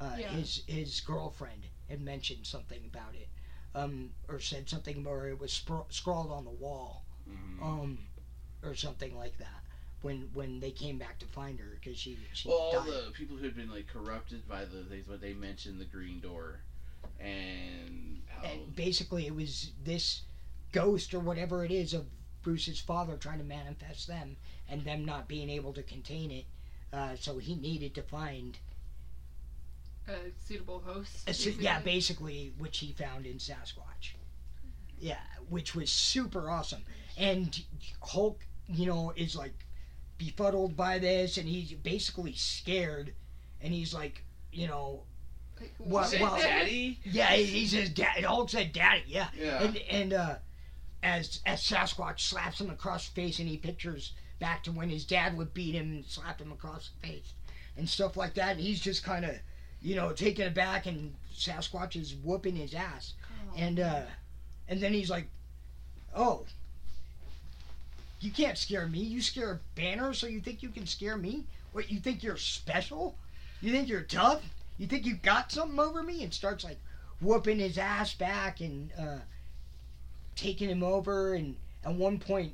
uh, 0.00 0.16
Yeah. 0.18 0.28
his 0.32 0.62
his 0.66 1.00
girlfriend 1.00 1.62
had 1.88 2.00
mentioned 2.00 2.46
something 2.46 2.84
about 2.84 3.14
it, 3.14 3.28
um, 3.74 4.12
or 4.28 4.40
said 4.40 4.68
something, 4.68 5.06
or 5.06 5.28
it 5.28 5.38
was 5.38 5.52
spr- 5.52 5.90
scrawled 5.92 6.30
on 6.32 6.44
the 6.44 6.50
wall, 6.50 7.04
Mhm. 7.28 7.62
um, 7.62 7.98
or 8.62 8.74
something 8.74 9.16
like 9.16 9.36
that. 9.38 9.62
When 10.02 10.30
when 10.34 10.60
they 10.60 10.72
came 10.72 10.98
back 10.98 11.18
to 11.20 11.26
find 11.26 11.60
her 11.60 11.78
because 11.80 11.98
she 11.98 12.18
she 12.32 12.48
well, 12.48 12.58
all 12.58 12.72
died. 12.72 12.86
the 13.06 13.10
people 13.12 13.36
who 13.36 13.44
had 13.44 13.54
been 13.54 13.70
like 13.70 13.86
corrupted 13.86 14.48
by 14.48 14.64
the 14.64 14.78
they, 14.82 15.00
what 15.02 15.20
they 15.20 15.32
mentioned 15.34 15.80
the 15.80 15.84
green 15.84 16.20
door, 16.20 16.60
and 17.20 18.22
how 18.28 18.42
and 18.42 18.74
basically 18.74 19.26
it 19.26 19.34
was 19.34 19.72
this 19.84 20.22
ghost 20.76 21.14
or 21.14 21.20
whatever 21.20 21.64
it 21.64 21.70
is 21.70 21.94
of 21.94 22.04
Bruce's 22.42 22.78
father 22.80 23.16
trying 23.16 23.38
to 23.38 23.44
manifest 23.44 24.06
them 24.06 24.36
and 24.68 24.84
them 24.84 25.04
not 25.04 25.26
being 25.28 25.48
able 25.50 25.72
to 25.72 25.82
contain 25.82 26.30
it. 26.30 26.44
Uh, 26.92 27.16
so 27.18 27.38
he 27.38 27.54
needed 27.54 27.94
to 27.94 28.02
find 28.02 28.58
A 30.08 30.12
suitable 30.46 30.80
host. 30.86 31.28
a 31.28 31.34
su- 31.34 31.56
yeah, 31.58 31.80
basically. 31.80 32.50
basically 32.50 32.54
which 32.58 32.78
he 32.78 32.92
found 32.92 33.26
in 33.26 33.38
Sasquatch. 33.38 34.12
Yeah, 35.00 35.18
which 35.48 35.74
was 35.74 35.90
super 35.90 36.48
awesome. 36.50 36.82
And 37.18 37.58
Hulk, 38.02 38.46
you 38.68 38.86
know, 38.86 39.12
is 39.16 39.34
like 39.34 39.64
befuddled 40.18 40.76
by 40.76 40.98
this, 40.98 41.38
and 41.38 41.48
he's 41.48 41.72
basically 41.72 42.34
scared, 42.34 43.12
and 43.60 43.72
he's 43.74 43.92
like, 43.92 44.24
you 44.52 44.66
know, 44.68 45.02
Like, 45.60 45.74
What- 45.78 46.14
well- 46.20 46.36
daddy. 46.36 47.00
yeah, 47.04 47.32
he, 47.32 47.44
he 47.44 47.66
says, 47.66 47.88
"Dad." 47.90 48.22
Hulk 48.24 48.50
said, 48.50 48.72
"Daddy," 48.72 49.04
yeah. 49.06 49.28
Yeah. 49.36 49.62
and 49.62 49.76
and 49.90 50.12
uh, 50.12 50.36
as 51.02 51.40
as 51.46 51.60
Sasquatch 51.62 52.20
slaps 52.20 52.60
him 52.60 52.70
across 52.70 53.08
the 53.08 53.14
face, 53.14 53.38
and 53.38 53.48
he 53.48 53.56
pictures 53.56 54.12
back 54.38 54.62
to 54.64 54.72
when 54.72 54.90
his 54.90 55.04
dad 55.04 55.36
would 55.36 55.54
beat 55.54 55.74
him 55.74 55.90
and 55.92 56.04
slap 56.04 56.40
him 56.40 56.52
across 56.52 56.90
the 57.00 57.08
face, 57.08 57.32
and 57.76 57.88
stuff 57.88 58.16
like 58.16 58.34
that. 58.34 58.52
And 58.52 58.60
he's 58.60 58.80
just 58.80 59.04
kind 59.04 59.24
of, 59.24 59.36
you 59.80 59.94
know, 59.94 60.12
taken 60.12 60.46
aback, 60.46 60.86
and 60.86 61.14
Sasquatch 61.34 61.96
is 61.96 62.14
whooping 62.14 62.56
his 62.56 62.74
ass, 62.74 63.14
Oh, 63.30 63.56
and 63.56 63.80
uh, 63.80 64.02
and 64.68 64.80
then 64.80 64.92
he's 64.92 65.10
like, 65.10 65.28
"Oh, 66.14 66.46
you 68.20 68.30
can't 68.30 68.58
scare 68.58 68.86
me. 68.86 69.00
You 69.00 69.20
scare 69.22 69.60
Banner, 69.74 70.14
so 70.14 70.26
you 70.26 70.40
think 70.40 70.62
you 70.62 70.70
can 70.70 70.86
scare 70.86 71.16
me? 71.16 71.44
What? 71.72 71.90
You 71.90 72.00
think 72.00 72.22
you're 72.22 72.36
special? 72.36 73.16
You 73.60 73.72
think 73.72 73.88
you're 73.88 74.02
tough? 74.02 74.42
You 74.78 74.86
think 74.86 75.06
you 75.06 75.16
got 75.16 75.52
something 75.52 75.78
over 75.78 76.02
me?" 76.02 76.24
And 76.24 76.32
starts 76.32 76.64
like 76.64 76.80
whooping 77.20 77.58
his 77.58 77.78
ass 77.78 78.14
back 78.14 78.60
and 78.60 78.90
uh, 78.98 79.18
taking 80.36 80.68
him 80.68 80.82
over. 80.82 81.34
And 81.34 81.56
at 81.84 81.94
one 81.94 82.18
point, 82.18 82.52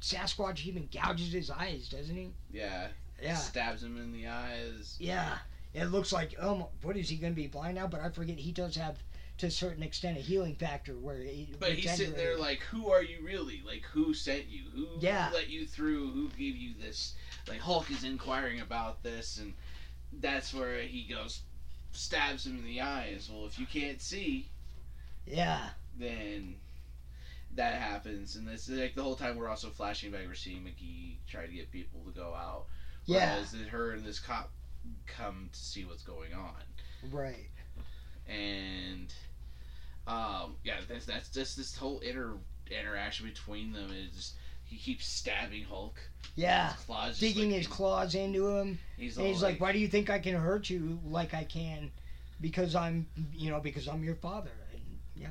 Sasquatch 0.00 0.66
even 0.66 0.88
gouges 0.92 1.32
his 1.32 1.50
eyes, 1.50 1.88
doesn't 1.88 2.14
he? 2.16 2.30
Yeah. 2.52 2.88
Yeah, 3.22 3.36
Stabs 3.36 3.84
him 3.84 3.96
in 3.98 4.12
the 4.12 4.26
eyes. 4.26 4.96
yeah. 4.98 5.38
It 5.74 5.86
looks 5.86 6.12
like 6.12 6.34
um, 6.38 6.64
what 6.82 6.96
is 6.96 7.08
he 7.08 7.16
going 7.16 7.32
to 7.32 7.40
be 7.40 7.46
blind 7.46 7.76
now? 7.76 7.86
But 7.86 8.00
I 8.00 8.10
forget 8.10 8.36
he 8.36 8.52
does 8.52 8.74
have 8.76 8.98
to 9.38 9.46
a 9.46 9.50
certain 9.50 9.82
extent 9.82 10.18
a 10.18 10.20
healing 10.20 10.54
factor 10.56 10.92
where. 10.92 11.16
He, 11.18 11.48
But 11.58 11.72
he's 11.72 11.90
sitting 11.96 12.14
there 12.14 12.36
like, 12.36 12.60
who 12.60 12.90
are 12.90 13.02
you 13.02 13.24
really? 13.24 13.62
Like, 13.64 13.82
who 13.92 14.12
sent 14.12 14.48
you? 14.48 14.64
Who 14.74 14.88
Yeah. 15.00 15.30
let 15.32 15.48
you 15.48 15.66
through? 15.66 16.10
Who 16.10 16.28
gave 16.30 16.56
you 16.56 16.74
this? 16.78 17.14
Like, 17.48 17.60
Hulk 17.60 17.90
is 17.90 18.04
inquiring 18.04 18.60
about 18.60 19.02
this, 19.02 19.38
and 19.38 19.54
that's 20.20 20.52
where 20.52 20.82
he 20.82 21.04
goes, 21.04 21.40
stabs 21.92 22.44
him 22.44 22.58
in 22.58 22.64
the 22.64 22.80
eyes. 22.82 23.30
Well, 23.32 23.46
if 23.46 23.58
you 23.58 23.64
can't 23.66 24.02
see, 24.02 24.48
yeah, 25.26 25.70
then 25.98 26.56
that 27.54 27.74
happens. 27.74 28.36
And 28.36 28.46
this 28.46 28.68
like 28.68 28.94
the 28.94 29.02
whole 29.02 29.16
time 29.16 29.36
we're 29.36 29.48
also 29.48 29.68
flashing 29.68 30.10
back. 30.10 30.22
We're 30.26 30.34
seeing 30.34 30.62
McGee 30.62 31.16
try 31.28 31.46
to 31.46 31.52
get 31.52 31.70
people 31.70 32.00
to 32.06 32.10
go 32.18 32.34
out. 32.34 32.64
yeah, 33.06 33.34
Whereas 33.34 33.54
her 33.70 33.92
and 33.92 34.04
this 34.04 34.18
cop 34.18 34.50
come 35.06 35.48
to 35.52 35.58
see 35.58 35.84
what's 35.84 36.02
going 36.02 36.32
on. 36.34 36.54
right. 37.10 37.48
and 38.28 39.12
um, 40.06 40.56
yeah, 40.64 40.76
that's 40.88 41.06
that's 41.06 41.28
just 41.28 41.56
this 41.56 41.76
whole 41.76 42.00
inter 42.00 42.34
interaction 42.70 43.26
between 43.26 43.72
them 43.72 43.90
is 43.92 44.34
he 44.64 44.76
keeps 44.76 45.06
stabbing 45.06 45.64
Hulk. 45.64 46.00
Yeah, 46.34 46.72
His 46.72 46.84
claws 46.84 47.18
digging 47.18 47.50
like, 47.50 47.58
his 47.58 47.66
claws 47.66 48.14
into 48.14 48.48
him. 48.48 48.78
He's, 48.96 49.16
he's 49.16 49.42
like, 49.42 49.60
"Why 49.60 49.72
do 49.72 49.78
you 49.78 49.88
think 49.88 50.08
I 50.10 50.18
can 50.18 50.34
hurt 50.34 50.70
you 50.70 50.98
like 51.06 51.34
I 51.34 51.44
can? 51.44 51.90
Because 52.40 52.74
I'm, 52.74 53.06
you 53.34 53.50
know, 53.50 53.60
because 53.60 53.86
I'm 53.86 54.02
your 54.02 54.14
father." 54.14 54.50
And 54.72 54.82
yeah, 55.14 55.28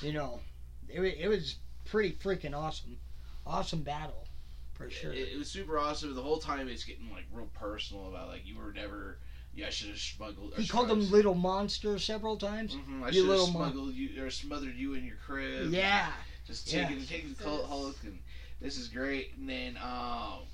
you 0.00 0.12
know, 0.12 0.40
it, 0.88 1.00
it 1.00 1.28
was 1.28 1.56
pretty 1.84 2.12
freaking 2.12 2.54
awesome, 2.54 2.98
awesome 3.46 3.82
battle, 3.82 4.26
for 4.74 4.90
sure. 4.90 5.12
It, 5.12 5.28
it 5.34 5.38
was 5.38 5.48
super 5.50 5.78
awesome. 5.78 6.14
The 6.14 6.22
whole 6.22 6.38
time 6.38 6.68
it's 6.68 6.84
getting 6.84 7.10
like 7.10 7.24
real 7.32 7.48
personal 7.54 8.08
about 8.08 8.28
like 8.28 8.46
you 8.46 8.56
were 8.56 8.72
never. 8.72 9.18
Yeah, 9.54 9.66
I 9.66 9.70
should 9.70 9.88
have 9.88 9.98
smuggled. 9.98 10.54
He 10.56 10.66
called 10.66 10.90
him 10.90 11.10
little 11.10 11.34
monster 11.34 11.98
several 11.98 12.38
times. 12.38 12.74
Mhm, 12.74 13.02
I 13.02 13.10
should 13.10 13.18
have 13.18 13.26
little 13.26 13.46
mon- 13.48 13.70
smuggled 13.70 13.94
you 13.94 14.24
or 14.24 14.30
smothered 14.30 14.74
you 14.74 14.94
in 14.94 15.04
your 15.04 15.16
crib. 15.16 15.70
Yeah, 15.70 16.10
just 16.46 16.72
Yeah. 16.72 16.88
taking 16.88 17.04
taking 17.04 17.34
the 17.34 17.44
Hulk, 17.44 17.66
Hulk 17.68 17.96
and 18.04 18.18
this 18.62 18.78
is 18.78 18.88
great. 18.88 19.34
And 19.36 19.46
then 19.46 19.76
um, 19.76 20.44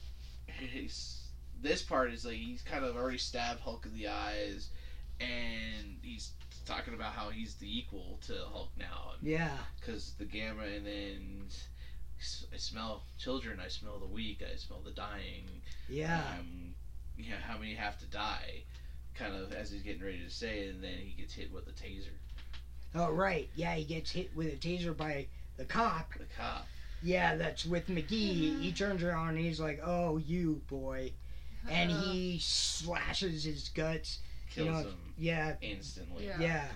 he's, 0.72 1.20
this 1.62 1.80
part 1.80 2.10
is 2.10 2.24
like 2.24 2.34
he's 2.34 2.62
kind 2.62 2.84
of 2.84 2.96
already 2.96 3.18
stabbed 3.18 3.60
Hulk 3.60 3.86
in 3.86 3.94
the 3.94 4.08
eyes, 4.08 4.70
and 5.20 5.98
he's 6.02 6.32
talking 6.68 6.94
about 6.94 7.12
how 7.14 7.30
he's 7.30 7.54
the 7.54 7.78
equal 7.78 8.18
to 8.26 8.34
Hulk 8.52 8.70
now 8.78 9.12
yeah, 9.22 9.56
because 9.80 10.12
the 10.18 10.24
gamma. 10.24 10.62
And 10.62 10.86
then 10.86 11.46
I 12.52 12.56
smell 12.56 13.02
children. 13.18 13.58
I 13.64 13.68
smell 13.68 13.98
the 13.98 14.06
weak. 14.06 14.42
I 14.42 14.56
smell 14.56 14.80
the 14.84 14.90
dying. 14.90 15.44
yeah, 15.88 16.22
Um, 16.38 16.74
yeah, 17.16 17.36
how 17.46 17.58
many 17.58 17.74
have 17.74 17.98
to 18.00 18.06
die? 18.06 18.62
Kind 19.14 19.34
of 19.34 19.52
as 19.52 19.70
he's 19.70 19.82
getting 19.82 20.02
ready 20.04 20.22
to 20.22 20.30
say, 20.30 20.60
it, 20.60 20.74
and 20.74 20.84
then 20.84 20.94
he 20.98 21.14
gets 21.20 21.34
hit 21.34 21.52
with 21.52 21.66
a 21.66 21.72
taser. 21.72 22.12
Oh 22.94 23.10
right, 23.10 23.48
yeah. 23.56 23.74
He 23.74 23.84
gets 23.84 24.10
hit 24.12 24.30
with 24.36 24.48
a 24.48 24.56
taser 24.56 24.96
by 24.96 25.26
the 25.56 25.64
cop. 25.64 26.12
The 26.14 26.26
cop. 26.36 26.66
Yeah, 27.02 27.36
that's 27.36 27.64
with 27.64 27.86
McGee. 27.88 28.60
He 28.60 28.72
turns 28.72 29.02
around 29.02 29.30
and 29.30 29.38
he's 29.38 29.60
like, 29.60 29.80
"Oh, 29.84 30.16
you 30.18 30.62
boy," 30.68 31.12
and 31.70 31.90
Uh, 31.92 32.00
he 32.00 32.38
slashes 32.40 33.44
his 33.44 33.68
guts. 33.68 34.18
Kills 34.50 34.66
You 34.66 34.72
know, 34.72 34.78
him 34.80 34.96
Yeah, 35.16 35.56
instantly. 35.60 36.26
Yeah. 36.26 36.40
Yeah. 36.40 36.68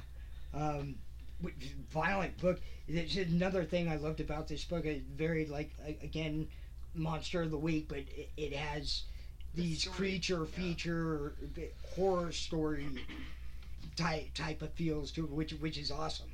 Um, 0.54 0.96
w- 1.40 1.56
violent 1.90 2.36
book. 2.38 2.60
There's 2.88 3.16
another 3.16 3.64
thing 3.64 3.88
I 3.88 3.96
loved 3.96 4.20
about 4.20 4.48
this 4.48 4.64
book. 4.64 4.84
It's 4.84 5.04
very 5.16 5.46
like 5.46 5.70
again, 6.02 6.48
monster 6.94 7.42
of 7.42 7.50
the 7.50 7.58
week, 7.58 7.86
but 7.88 7.98
it, 7.98 8.30
it 8.36 8.52
has 8.52 9.02
these 9.54 9.82
story, 9.82 9.96
creature 9.96 10.40
yeah. 10.40 10.62
feature 10.62 11.34
horror 11.96 12.32
story 12.32 12.86
type 13.96 14.32
type 14.34 14.62
of 14.62 14.72
feels 14.72 15.10
to 15.12 15.24
it, 15.24 15.30
which 15.30 15.52
which 15.52 15.78
is 15.78 15.90
awesome. 15.90 16.30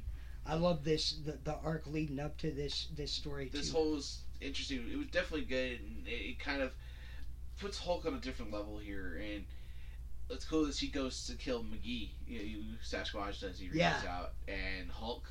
I 0.47 0.55
love 0.55 0.85
this 0.85 1.17
the, 1.25 1.39
the 1.45 1.57
arc 1.57 1.87
leading 1.87 2.19
up 2.21 2.37
to 2.39 2.51
this 2.51 2.89
this 2.97 3.13
story 3.13 3.49
this 3.53 3.71
too. 3.71 3.77
whole 3.77 3.97
is 3.97 4.21
interesting. 4.41 4.89
It 4.91 4.97
was 4.97 5.09
definitely 5.09 5.47
good, 5.47 5.81
and 5.81 6.07
it, 6.07 6.11
it 6.11 6.39
kind 6.39 6.63
of 6.63 6.73
puts 7.61 7.79
Hulk 7.79 8.07
on 8.07 8.15
a 8.15 8.19
different 8.19 8.53
level 8.53 8.79
here. 8.79 9.21
And 9.23 9.45
it's 10.31 10.45
cool 10.45 10.67
that 10.67 10.77
he 10.77 10.89
goes 10.89 11.27
to 11.27 11.35
kill 11.37 11.63
McGee. 11.65 12.11
You 12.27 12.39
know, 12.59 12.65
Sasquatch 12.85 13.41
does. 13.41 13.59
He 13.59 13.67
reaches 13.67 13.79
Yeah. 13.79 14.03
out, 14.09 14.33
and 14.47 14.91
Hulk, 14.91 15.25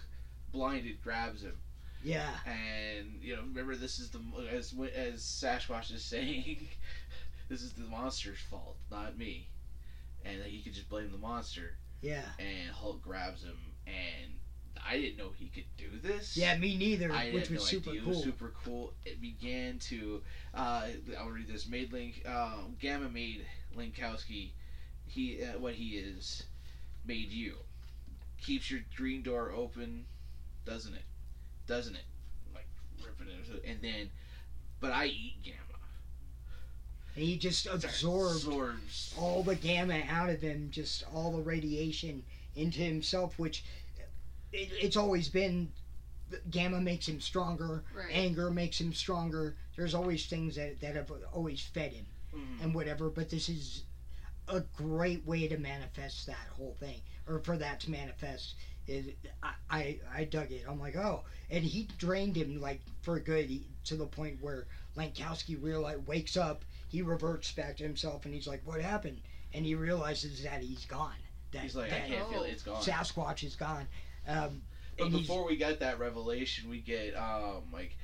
blinded, 0.52 1.02
grabs 1.04 1.42
him. 1.44 1.58
yeah, 2.04 2.30
And 2.46 3.22
you 3.22 3.36
know, 3.36 3.42
remember 3.42 3.76
this 3.76 4.00
is 4.00 4.10
the 4.12 4.20
as 4.52 4.74
as 4.96 5.22
Sasquatch 5.22 5.92
is 5.94 6.04
saying, 6.14 6.68
this 7.50 7.62
is 7.62 7.74
the 7.74 7.84
monster's 7.84 8.40
fault, 8.50 8.78
not 8.92 9.18
me. 9.18 9.50
And 10.26 10.42
that 10.42 10.48
he 10.48 10.62
could 10.62 10.74
just 10.74 10.90
blame 10.90 11.12
the 11.12 11.18
monster. 11.18 11.78
yeah, 12.02 12.24
And 12.40 12.70
Hulk 12.72 13.02
grabs 13.02 13.44
him, 13.44 13.58
and 13.86 14.34
I 14.86 14.98
didn't 14.98 15.18
know 15.18 15.30
he 15.38 15.48
could 15.48 15.66
do 15.78 15.90
this. 16.02 16.36
yeah. 16.38 16.58
Me 16.58 16.76
neither. 16.78 17.12
I 17.12 17.32
which 17.32 17.50
was 17.50 17.60
no 17.60 17.66
super 17.66 17.90
idea. 17.92 18.02
It 18.02 18.04
cool. 18.06 18.14
was 18.14 18.24
super 18.24 18.54
cool. 18.64 18.94
It 19.06 19.22
began 19.22 19.80
to. 19.90 20.22
Uh, 20.54 20.88
I'll 21.20 21.30
read 21.30 21.48
this. 21.48 21.68
Made 21.68 21.92
Link. 21.94 22.24
Um, 22.28 22.76
Gamma 22.80 23.10
made 23.10 23.46
Linkowski. 23.76 24.52
He 25.08 25.44
uh, 25.44 25.58
what 25.60 25.74
he 25.76 25.98
is 25.98 26.44
made 27.06 27.32
you. 27.32 27.56
Keeps 28.42 28.70
your 28.70 28.82
green 28.96 29.24
door 29.24 29.52
open, 29.52 30.06
doesn't 30.66 30.94
it? 30.94 31.04
Doesn't 31.68 31.96
it? 31.96 32.04
Like 32.54 32.68
ripping 33.04 33.28
it. 33.34 33.64
And 33.70 33.80
then, 33.82 34.10
but 34.80 34.92
I 34.92 35.06
eat 35.08 35.36
Gamma. 35.44 35.58
and 37.16 37.24
he 37.26 37.38
just 37.38 37.66
absorbed 37.68 38.36
Absorbs. 38.46 39.16
all 39.18 39.42
the 39.44 39.56
gamma 39.56 40.02
out 40.10 40.30
of 40.30 40.42
him, 40.42 40.70
just 40.72 41.04
all 41.14 41.32
the 41.32 41.42
radiation 41.42 42.24
into 42.56 42.80
himself, 42.80 43.38
which 43.40 43.64
it, 44.54 44.70
it's 44.82 44.96
always 44.98 45.28
been 45.30 45.72
gamma 46.52 46.80
makes 46.80 47.08
him 47.08 47.20
stronger, 47.22 47.84
Right. 47.96 48.06
anger 48.12 48.52
makes 48.52 48.80
him 48.80 48.94
stronger. 48.94 49.56
There's 49.76 49.94
always 49.94 50.26
things 50.26 50.56
that, 50.56 50.80
that 50.82 50.96
have 50.96 51.12
always 51.34 51.62
fed 51.62 51.94
him 51.94 52.06
Mhm. 52.36 52.64
and 52.64 52.76
whatever, 52.76 53.10
but 53.10 53.30
this 53.30 53.48
is 53.50 53.84
a 54.48 54.62
great 54.76 55.26
way 55.26 55.48
to 55.48 55.58
manifest 55.58 56.28
that 56.28 56.48
whole 56.56 56.76
thing, 56.80 57.02
or 57.28 57.40
for 57.40 57.58
that 57.58 57.80
to 57.82 57.92
manifest. 57.92 58.56
Is 58.88 59.08
I, 59.44 59.52
I 59.70 60.00
I 60.16 60.24
dug 60.24 60.52
it. 60.52 60.64
I'm 60.68 60.80
like, 60.80 60.96
oh, 60.96 61.24
and 61.50 61.64
he 61.64 61.90
drained 61.98 62.38
him 62.38 62.62
like 62.62 62.82
for 63.02 63.20
good 63.20 63.46
he, 63.50 63.68
to 63.86 63.96
the 63.96 64.06
point 64.06 64.38
where 64.42 64.66
Langkowski 64.96 65.62
realize 65.62 66.00
wakes 66.08 66.38
up, 66.38 66.64
he 66.90 67.02
reverts 67.02 67.52
back 67.52 67.78
to 67.78 67.84
himself, 67.84 68.26
and 68.26 68.34
he's 68.34 68.48
like, 68.48 68.62
what 68.66 68.82
happened? 68.82 69.20
And 69.54 69.66
he 69.66 69.76
realizes 69.76 70.44
that 70.44 70.62
he's 70.62 70.86
gone. 70.86 71.16
That, 71.52 71.64
He's 71.64 71.76
like, 71.76 71.92
I 71.92 72.00
can't 72.00 72.30
feel 72.30 72.44
it. 72.44 72.52
It's 72.52 72.64
gone. 72.64 72.82
Sasquatch 72.82 73.44
is 73.44 73.56
gone. 73.56 73.88
Um, 74.28 74.62
But 74.98 75.12
before 75.12 75.46
we 75.46 75.56
get 75.58 75.80
that 75.80 76.00
revelation, 76.00 76.70
we 76.70 76.80
get 76.80 77.16
um 77.16 77.64
like 77.72 77.96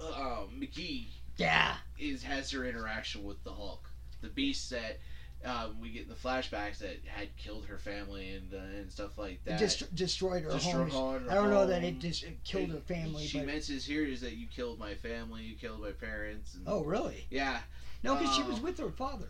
uh, 0.00 0.06
um, 0.06 0.60
McGee 0.60 1.08
yeah, 1.36 1.74
is 1.98 2.22
has 2.22 2.50
her 2.52 2.64
interaction 2.64 3.24
with 3.24 3.42
the 3.44 3.52
Hulk, 3.52 3.88
the 4.20 4.28
Beast 4.28 4.70
that 4.70 4.98
um, 5.44 5.78
we 5.80 5.90
get 5.90 6.08
the 6.08 6.14
flashbacks 6.14 6.78
that 6.78 6.96
had 7.06 7.36
killed 7.36 7.66
her 7.66 7.76
family 7.78 8.30
and 8.32 8.52
uh, 8.54 8.58
and 8.78 8.90
stuff 8.90 9.18
like 9.18 9.44
that. 9.44 9.58
just 9.58 9.94
destroyed 9.94 10.42
her 10.44 10.50
Destroyed 10.52 10.90
home. 10.90 11.24
her 11.24 11.30
I 11.30 11.34
don't 11.34 11.50
know 11.50 11.66
that 11.66 11.84
it 11.84 11.98
just 11.98 12.22
it 12.24 12.42
killed 12.44 12.70
her 12.70 12.76
It- 12.78 12.86
family, 12.86 13.26
She 13.26 13.38
but 13.38 13.46
mentions 13.48 13.84
here 13.84 14.04
is 14.04 14.20
that 14.22 14.32
you 14.36 14.46
killed 14.46 14.78
my 14.78 14.94
family, 14.94 15.42
you 15.42 15.54
killed 15.56 15.80
my 15.82 15.90
parents. 15.92 16.54
And, 16.54 16.64
oh 16.66 16.82
really? 16.84 17.26
yeah. 17.30 17.60
No, 18.02 18.14
because 18.16 18.34
she 18.36 18.42
was 18.42 18.58
Oh. 18.58 18.62
with 18.62 18.78
her 18.78 18.90
father. 18.90 19.28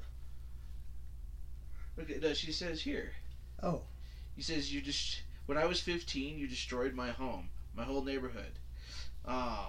Okay, 1.99 2.19
no, 2.21 2.33
she 2.35 2.51
says 2.53 2.81
here. 2.83 3.13
Oh. 3.63 3.83
He 4.37 4.43
says 4.43 4.73
you 4.73 4.81
just 4.81 5.23
when 5.47 5.59
I 5.59 5.67
was 5.67 5.81
15, 5.81 6.39
you 6.39 6.49
destroyed 6.49 6.95
my 6.95 7.11
home, 7.11 7.51
my 7.75 7.85
whole 7.85 8.03
neighborhood. 8.03 8.59
Um. 9.27 9.67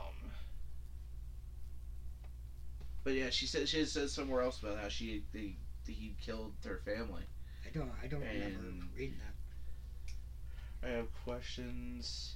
But 3.03 3.13
yeah, 3.13 3.29
she 3.29 3.45
says 3.45 3.69
she 3.69 3.85
says 3.85 4.11
somewhere 4.11 4.41
else 4.41 4.59
about 4.59 4.79
how 4.79 4.87
she 4.89 5.23
they, 5.33 5.55
he 5.93 6.15
killed 6.21 6.53
her 6.65 6.79
family. 6.85 7.23
I 7.65 7.69
don't. 7.69 7.91
I 8.03 8.07
don't 8.07 8.21
remember 8.21 8.85
reading 8.95 9.17
that. 10.81 10.87
I 10.87 10.91
have 10.91 11.07
questions. 11.23 12.35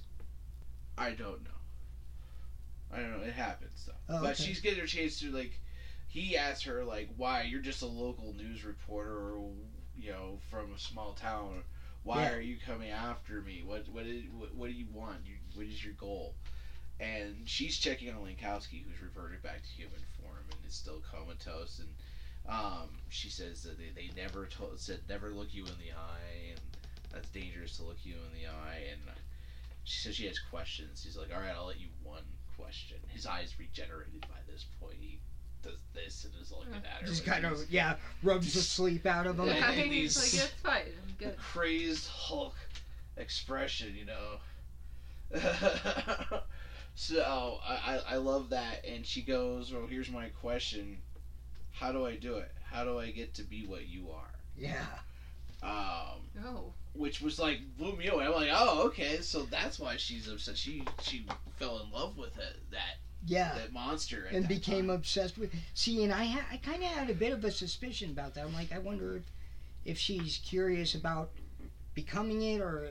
I 0.98 1.10
don't 1.10 1.42
know. 1.44 1.50
I 2.92 2.98
don't 3.00 3.12
know. 3.12 3.24
It 3.26 3.32
happens 3.34 3.84
though. 3.86 4.14
Oh, 4.16 4.20
but 4.22 4.32
okay. 4.32 4.42
she's 4.44 4.60
getting 4.60 4.80
her 4.80 4.86
chance 4.86 5.20
to 5.20 5.30
like. 5.30 5.58
He 6.08 6.36
asks 6.36 6.64
her 6.64 6.84
like, 6.84 7.08
"Why 7.16 7.42
you're 7.42 7.60
just 7.60 7.82
a 7.82 7.86
local 7.86 8.32
news 8.34 8.64
reporter, 8.64 9.14
or, 9.14 9.52
you 9.96 10.10
know, 10.10 10.40
from 10.50 10.72
a 10.74 10.78
small 10.78 11.12
town? 11.12 11.62
Why 12.02 12.22
Yeah. 12.22 12.32
are 12.34 12.40
you 12.40 12.56
coming 12.58 12.90
after 12.90 13.40
me? 13.42 13.62
What 13.64 13.88
what 13.88 14.06
is, 14.06 14.24
what, 14.32 14.54
what 14.54 14.66
do 14.68 14.74
you 14.74 14.86
want? 14.92 15.18
You, 15.24 15.36
what 15.54 15.66
is 15.66 15.84
your 15.84 15.94
goal?" 15.94 16.34
And 16.98 17.48
she's 17.48 17.78
checking 17.78 18.10
on 18.10 18.22
Langkowski, 18.22 18.82
who's 18.84 19.00
reverted 19.00 19.42
back 19.42 19.62
to 19.62 19.68
human 19.68 20.00
form 20.20 20.44
and 20.50 20.66
is 20.68 20.74
still 20.74 21.00
comatose. 21.10 21.78
And 21.78 21.88
um, 22.48 22.88
she 23.08 23.28
says 23.28 23.62
that 23.62 23.78
they, 23.78 23.90
they 23.94 24.10
never 24.20 24.46
told 24.46 24.78
said 24.80 25.00
never 25.08 25.30
look 25.30 25.48
you 25.52 25.64
in 25.64 25.72
the 25.78 25.92
eye, 25.92 26.50
and 26.52 26.60
that's 27.12 27.28
dangerous 27.30 27.76
to 27.76 27.84
look 27.84 27.98
you 28.02 28.14
in 28.14 28.40
the 28.40 28.46
eye. 28.48 28.82
And 28.90 29.00
she 29.84 30.00
says 30.00 30.16
she 30.16 30.26
has 30.26 30.38
questions. 30.38 31.02
He's 31.04 31.16
like, 31.16 31.28
"All 31.34 31.40
right, 31.40 31.54
I'll 31.54 31.66
let 31.66 31.80
you 31.80 31.88
one 32.02 32.24
question." 32.56 32.98
His 33.08 33.26
eyes 33.26 33.54
regenerated 33.58 34.20
by 34.22 34.38
this 34.50 34.66
point. 34.80 34.96
He 35.00 35.20
does 35.62 35.78
this 35.94 36.24
and 36.24 36.32
is 36.40 36.50
looking 36.52 36.74
at 36.74 37.02
her. 37.02 37.06
Just 37.06 37.26
like 37.26 37.42
kind 37.42 37.52
of 37.52 37.70
yeah, 37.70 37.96
rubs 38.22 38.54
the 38.54 38.60
sleep 38.60 39.06
out 39.06 39.26
of 39.26 39.38
him. 39.38 39.46
Yeah. 39.46 39.54
Yeah, 39.56 39.70
and 39.70 39.92
he's 39.92 40.14
these- 40.20 40.34
like, 40.34 40.44
it's 40.50 40.60
fine. 40.60 40.92
I'm 41.06 41.14
good. 41.18 41.36
crazed 41.36 42.08
Hulk 42.08 42.54
expression, 43.16 43.94
you 43.96 44.06
know. 44.06 44.38
so 46.94 47.58
I, 47.66 47.74
I 47.74 48.14
I 48.14 48.16
love 48.16 48.50
that, 48.50 48.84
and 48.84 49.06
she 49.06 49.22
goes, 49.22 49.72
"Well, 49.72 49.86
here's 49.86 50.10
my 50.10 50.28
question: 50.40 50.98
How 51.72 51.92
do 51.92 52.06
I 52.06 52.16
do 52.16 52.36
it? 52.36 52.50
How 52.64 52.84
do 52.84 52.98
I 52.98 53.10
get 53.10 53.34
to 53.34 53.42
be 53.42 53.66
what 53.66 53.86
you 53.88 54.10
are?" 54.10 54.30
Yeah, 54.56 54.86
Um, 55.62 56.20
Oh. 56.44 56.72
which 56.94 57.20
was 57.20 57.38
like 57.38 57.60
blew 57.76 57.94
me 57.96 58.08
away. 58.08 58.24
I'm 58.24 58.32
like, 58.32 58.50
oh, 58.52 58.86
okay, 58.88 59.20
so 59.20 59.42
that's 59.44 59.78
why 59.78 59.96
she's 59.96 60.28
upset. 60.28 60.56
She 60.56 60.84
she 61.02 61.26
fell 61.58 61.80
in 61.80 61.90
love 61.90 62.16
with 62.16 62.36
it, 62.38 62.56
that 62.70 62.96
yeah. 63.26 63.54
that 63.54 63.72
monster, 63.72 64.26
at 64.26 64.34
and 64.34 64.44
that 64.44 64.48
became 64.48 64.86
time. 64.86 64.90
obsessed 64.96 65.38
with. 65.38 65.52
See, 65.74 66.02
and 66.04 66.12
I 66.12 66.24
ha- 66.26 66.46
I 66.50 66.56
kind 66.58 66.82
of 66.82 66.88
had 66.90 67.10
a 67.10 67.14
bit 67.14 67.32
of 67.32 67.44
a 67.44 67.50
suspicion 67.50 68.10
about 68.10 68.34
that. 68.34 68.44
I'm 68.44 68.54
like, 68.54 68.72
I 68.72 68.78
wonder 68.78 69.16
if, 69.18 69.22
if 69.84 69.98
she's 69.98 70.38
curious 70.38 70.94
about 70.94 71.30
becoming 71.94 72.42
it 72.42 72.60
or 72.60 72.88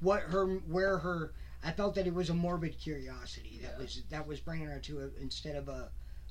what 0.00 0.22
her 0.24 0.46
where 0.46 0.98
her. 0.98 1.32
I 1.62 1.72
felt 1.72 1.94
that 1.96 2.06
it 2.06 2.14
was 2.14 2.30
a 2.30 2.34
morbid 2.34 2.78
curiosity 2.78 3.58
that 3.62 3.74
Yeah. 3.76 3.82
was 3.82 4.02
that 4.10 4.26
was 4.26 4.40
bringing 4.40 4.66
her 4.68 4.78
to 4.80 5.00
it 5.00 5.12
instead 5.20 5.56
of 5.56 5.68
a 5.68 5.90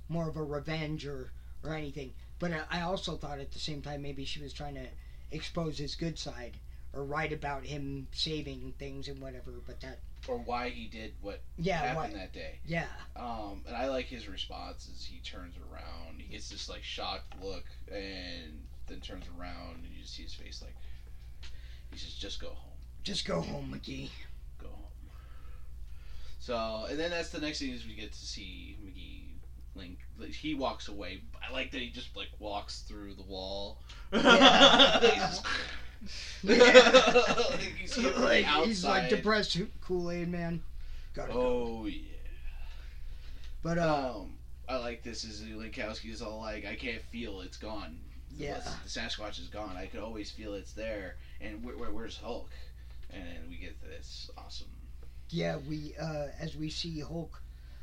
more 0.10 0.28
of 0.28 0.36
a 0.38 0.44
revenge 0.44 1.06
or 1.06 1.32
or 1.64 1.74
anything. 1.74 2.14
But 2.40 2.52
I- 2.72 2.82
also 2.82 3.18
thought 3.18 3.40
at 3.40 3.52
the 3.52 3.60
same 3.60 3.82
time 3.82 4.02
maybe 4.02 4.26
she 4.26 4.42
was 4.42 4.54
trying 4.54 4.76
to 4.76 4.88
expose 5.32 5.78
his 5.78 5.96
good 5.96 6.18
side 6.18 6.58
or 6.94 7.04
write 7.04 7.32
about 7.34 7.66
him 7.66 8.08
saving 8.12 8.74
things 8.80 9.08
and 9.08 9.22
whatever. 9.22 9.52
But 9.66 9.80
that 9.82 10.00
or 10.28 10.38
why 10.38 10.70
he 10.70 10.88
did 10.88 11.14
what 11.22 11.42
yeah 11.58 11.78
happened 11.78 12.14
why, 12.14 12.20
that 12.20 12.34
day. 12.34 12.60
yeah 12.66 12.88
Um, 13.16 13.64
and 13.68 13.76
I 13.76 13.88
like 13.88 14.06
his 14.06 14.28
response 14.28 14.90
as 14.94 15.06
he 15.06 15.20
turns 15.20 15.56
around. 15.72 16.20
He 16.20 16.28
gets 16.34 16.50
this 16.50 16.68
like 16.70 16.84
shocked 16.84 17.34
look, 17.42 17.64
and 17.92 18.66
then 18.88 19.00
turns 19.02 19.26
around, 19.40 19.76
and 19.84 19.94
you 19.94 20.02
just 20.02 20.16
see 20.16 20.24
his 20.24 20.34
face 20.34 20.62
like 20.62 20.76
he 21.92 21.98
says, 21.98 22.14
"Just 22.16 22.40
go 22.40 22.50
home, 22.50 22.78
just 23.04 23.26
go 23.26 23.42
home, 23.42 23.72
McGee. 23.74 24.10
go 24.62 24.68
home." 24.70 25.10
So, 26.40 26.86
and 26.90 27.00
then 27.00 27.12
that's 27.12 27.30
the 27.30 27.40
next 27.40 27.60
thing 27.60 27.72
is 27.72 27.86
we 27.86 27.94
get 27.96 28.12
to 28.12 28.26
see 28.26 28.78
McGee. 28.84 29.19
Link, 29.76 30.00
like, 30.18 30.32
he 30.32 30.56
walks 30.56 30.88
away. 30.88 31.22
I 31.48 31.52
like 31.54 31.72
that 31.72 31.82
he 31.82 31.90
just 31.90 32.16
like 32.16 32.30
walks 32.40 32.82
through 32.82 33.14
the 33.16 33.24
wall. 33.24 33.80
Yeah. 34.12 35.00
He 35.00 35.08
just- 35.20 35.46
Yeah. 36.44 36.56
like 37.50 37.60
he's 37.78 37.96
here 37.96 38.12
from 38.12 38.22
the 38.22 38.28
like, 38.28 38.46
he's 38.66 38.86
like 38.86 39.10
depressed 39.10 39.58
Kool 39.82 40.12
Aid 40.12 40.30
man. 40.30 40.62
Gotta 41.14 41.34
go. 41.34 41.40
Oh 41.82 41.86
yeah. 41.88 41.98
But 43.62 43.78
uh, 43.78 44.14
Um, 44.16 44.34
I 44.70 44.78
like 44.78 45.04
this. 45.04 45.24
Is 45.24 45.42
Linkowski 45.42 46.12
is 46.12 46.22
all 46.22 46.40
like, 46.40 46.66
I 46.66 46.76
can't 46.76 47.02
feel 47.12 47.42
it's 47.42 47.58
gone. 47.58 48.00
The- 48.38 48.44
Yeah. 48.46 48.60
the 48.84 48.90
Sasquatch 48.90 49.40
is 49.40 49.48
gone. 49.48 49.76
I 49.76 49.88
could 49.88 50.00
always 50.00 50.32
feel 50.32 50.54
it's 50.54 50.72
there. 50.74 51.18
And 51.42 51.64
where, 51.64 51.76
where, 51.78 51.92
where's 51.92 52.18
Hulk? 52.18 52.50
And 53.12 53.50
we 53.50 53.58
get 53.58 53.82
this 53.82 54.30
awesome. 54.38 54.68
yeah, 55.32 55.58
we 55.68 55.96
uh, 56.00 56.28
as 56.40 56.56
we 56.56 56.70
see 56.70 57.00
Hulk 57.00 57.42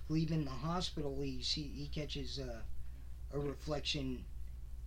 leaving 0.08 0.44
the 0.44 0.50
hospital, 0.50 1.20
he 1.20 1.42
see 1.42 1.62
he 1.74 1.86
catches 1.88 2.38
uh, 2.38 2.60
a 3.32 3.38
reflection 3.38 4.24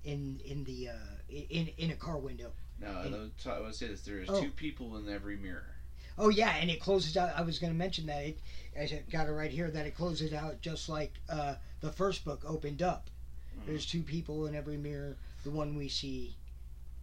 in 0.04 0.40
in 0.46 0.64
the 0.64 0.90
uh, 0.90 0.94
in 1.30 1.68
in 1.78 1.92
a 1.92 1.96
car 1.96 2.18
window. 2.18 2.52
Now, 2.80 3.02
And- 3.02 3.16
I 3.16 3.20
would 3.20 3.32
I 3.46 3.60
would 3.60 3.76
say 3.76 3.88
this: 3.88 4.02
there 4.02 4.20
is 4.22 4.30
Oh. 4.30 4.42
two 4.42 4.52
people 4.52 4.98
in 4.98 5.10
every 5.10 5.36
mirror. 5.38 5.76
Oh 6.18 6.30
yeah, 6.30 6.56
and 6.58 6.70
it 6.70 6.80
closes 6.82 7.16
out. 7.16 7.34
I 7.36 7.42
was 7.42 7.60
going 7.60 7.72
to 7.72 7.78
mention 7.78 8.06
that 8.08 8.24
it. 8.24 8.40
I 8.78 8.86
got 9.10 9.28
it 9.28 9.32
right 9.32 9.52
here 9.52 9.70
that 9.72 9.86
it 9.86 9.96
closes 9.96 10.34
out 10.34 10.62
just 10.62 10.90
like 10.90 11.14
uh, 11.30 11.56
the 11.82 11.92
first 11.92 12.26
book 12.26 12.44
opened 12.46 12.82
up. 12.82 13.10
Mhm. 13.58 13.66
There's 13.66 13.86
two 13.86 14.04
people 14.04 14.46
in 14.48 14.56
every 14.56 14.78
mirror: 14.78 15.18
the 15.44 15.52
one 15.52 15.76
we 15.76 15.88
see, 15.90 16.36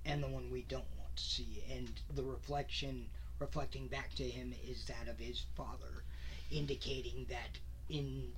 and 0.05 0.23
the 0.23 0.29
one 0.29 0.51
we 0.51 0.63
don't 0.63 0.85
want 0.99 1.17
to 1.17 1.23
see. 1.25 1.63
And 1.71 1.91
the 2.15 2.23
reflection 2.25 3.09
reflecting 3.39 3.87
back 3.89 4.15
to 4.15 4.25
him 4.25 4.55
is 4.67 4.85
that 4.87 5.09
of 5.09 5.19
his 5.19 5.45
father, 5.55 6.05
indicating 6.51 7.27
that 7.29 7.59
in. 7.89 8.33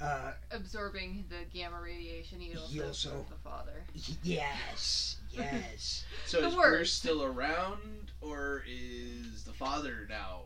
Uh, 0.00 0.32
Absorbing 0.50 1.26
the 1.28 1.44
gamma 1.52 1.78
radiation, 1.78 2.40
he 2.40 2.56
also, 2.56 2.72
He 2.72 2.80
also- 2.82 3.26
the 3.28 3.36
father. 3.36 3.84
yes, 4.22 5.16
yes. 5.30 6.04
So 6.26 6.40
The 6.40 6.48
is 6.48 6.56
worst. 6.56 6.70
Bruce 6.70 6.92
still 6.92 7.22
around, 7.22 8.10
or 8.22 8.64
is 8.66 9.44
the 9.44 9.52
father 9.52 10.06
now? 10.08 10.44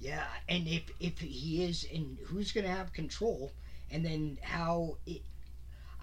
Yeah, 0.00 0.26
and 0.48 0.66
if 0.66 0.90
if 0.98 1.20
he 1.20 1.62
is, 1.62 1.86
and 1.94 2.18
who's 2.24 2.50
going 2.50 2.64
to 2.66 2.72
have 2.72 2.92
control, 2.92 3.52
and 3.92 4.04
then 4.04 4.38
how 4.42 4.96
it, 5.06 5.22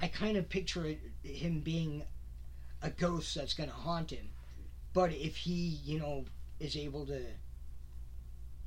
I 0.01 0.07
kind 0.07 0.37
of 0.37 0.47
picture 0.47 0.85
it, 0.85 1.01
him 1.21 1.59
being 1.59 2.03
a 2.81 2.89
ghost 2.91 3.35
that's 3.35 3.53
going 3.53 3.67
to 3.69 3.75
haunt 3.75 4.11
him, 4.11 4.29
but 4.93 5.11
if 5.11 5.35
he, 5.35 5.51
you 5.83 5.99
know, 5.99 6.23
is 6.61 6.77
able 6.77 7.05
to 7.07 7.25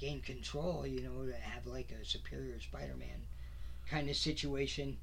gain 0.02 0.20
control, 0.20 0.86
you 0.86 1.00
know, 1.02 1.26
to 1.26 1.34
have 1.36 1.66
like 1.66 1.92
a 1.92 2.04
superior 2.04 2.60
Spider-Man 2.60 3.20
kind 3.90 4.08
of 4.10 4.16
situation, 4.16 4.98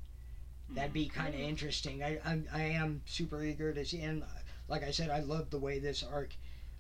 that'd 0.76 0.94
be 0.94 1.08
kind 1.08 1.34
of 1.34 1.40
interesting. 1.42 2.04
I 2.04 2.20
I'm, 2.26 2.48
I 2.54 2.64
am 2.64 3.02
super 3.06 3.44
eager 3.44 3.74
to 3.74 3.86
see, 3.86 4.02
and 4.02 4.24
like 4.68 4.84
I 4.84 4.92
said, 4.92 5.10
I 5.10 5.20
love 5.20 5.50
the 5.50 5.60
way 5.60 5.80
this 5.80 6.04
arc 6.04 6.36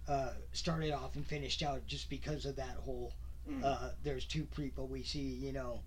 uh, 0.07 0.31
started 0.53 0.91
off 0.91 1.15
and 1.15 1.25
finished 1.25 1.63
out, 1.63 1.87
just 1.87 2.09
because 2.09 2.45
of 2.45 2.55
that 2.57 2.75
whole 2.85 3.13
Mm. 3.49 3.63
uh, 3.63 3.89
there's 4.03 4.25
two 4.25 4.45
people 4.55 4.85
we 4.87 5.01
see, 5.03 5.19
you 5.45 5.51
know, 5.53 5.81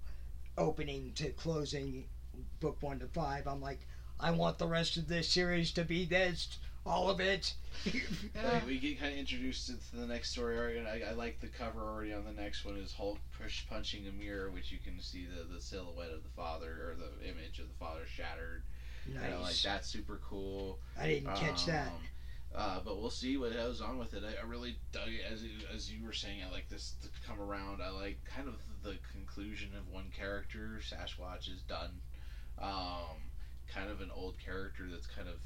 opening 0.59 1.13
to 1.15 1.31
closing 1.33 2.07
book 2.61 2.77
one 2.81 2.99
to 3.01 3.07
five. 3.09 3.47
I'm 3.47 3.61
like, 3.61 3.87
I 4.21 4.31
want 4.33 4.59
the 4.59 4.67
rest 4.67 4.97
of 4.97 5.09
this 5.09 5.29
series 5.29 5.71
to 5.73 5.85
be 5.85 6.05
this, 6.05 6.59
all 6.85 7.11
of 7.11 7.21
it. 7.21 7.55
Yeah. 7.85 8.61
We 8.67 8.79
get 8.79 9.01
kind 9.01 9.13
of 9.13 9.19
introduced 9.19 9.67
to 9.69 9.97
the 9.97 10.07
next 10.07 10.31
story 10.31 10.79
and 10.79 10.87
I, 10.87 11.03
I 11.11 11.13
like 11.13 11.41
the 11.41 11.47
cover 11.49 11.81
already 11.81 12.13
on 12.13 12.25
the 12.25 12.33
next 12.33 12.65
one 12.65 12.77
is 12.77 12.93
Hulk 12.93 13.19
push 13.41 13.67
punching 13.69 14.07
a 14.07 14.13
mirror, 14.13 14.51
which 14.51 14.71
you 14.71 14.79
can 14.85 15.01
see 15.01 15.27
the, 15.27 15.45
the 15.55 15.61
silhouette 15.61 16.11
of 16.11 16.23
the 16.23 16.29
father 16.37 16.69
or 16.91 16.95
the 16.97 17.29
image 17.29 17.59
of 17.61 17.69
the 17.69 17.75
father 17.79 18.03
shattered. 18.07 18.63
nice. 19.13 19.23
And 19.25 19.35
I 19.35 19.39
like 19.39 19.57
that's 19.63 19.89
super 19.89 20.21
cool. 20.29 20.79
I 21.01 21.07
didn't 21.09 21.35
catch 21.37 21.67
that. 21.67 21.89
Um, 21.89 21.93
Uh, 22.55 22.81
but 22.85 23.01
we'll 23.01 23.09
see 23.11 23.39
what 23.39 23.55
goes 23.55 23.81
on 23.81 23.97
with 23.99 24.13
it. 24.13 24.23
I, 24.23 24.43
I 24.43 24.47
really 24.47 24.77
dug 24.93 25.09
it 25.09 25.23
as 25.33 25.43
you- 25.43 25.67
as 25.75 25.91
you 25.91 26.05
were 26.05 26.13
saying. 26.13 26.43
I 26.47 26.53
like 26.53 26.69
this 26.69 26.95
to 27.03 27.09
come 27.27 27.41
around. 27.41 27.81
I 27.81 27.89
like 27.89 28.19
kind 28.27 28.47
of 28.47 28.57
the 28.83 28.97
conclusion 29.11 29.71
of 29.79 29.89
one 29.91 30.11
character. 30.15 30.79
Sasquatch 30.83 31.49
is 31.49 31.63
done. 31.63 32.03
Um, 32.59 33.17
kind 33.73 33.91
of 33.91 34.03
an 34.03 34.11
old 34.15 34.37
character 34.39 34.85
that's 34.91 35.07
kind 35.07 35.29
of 35.29 35.37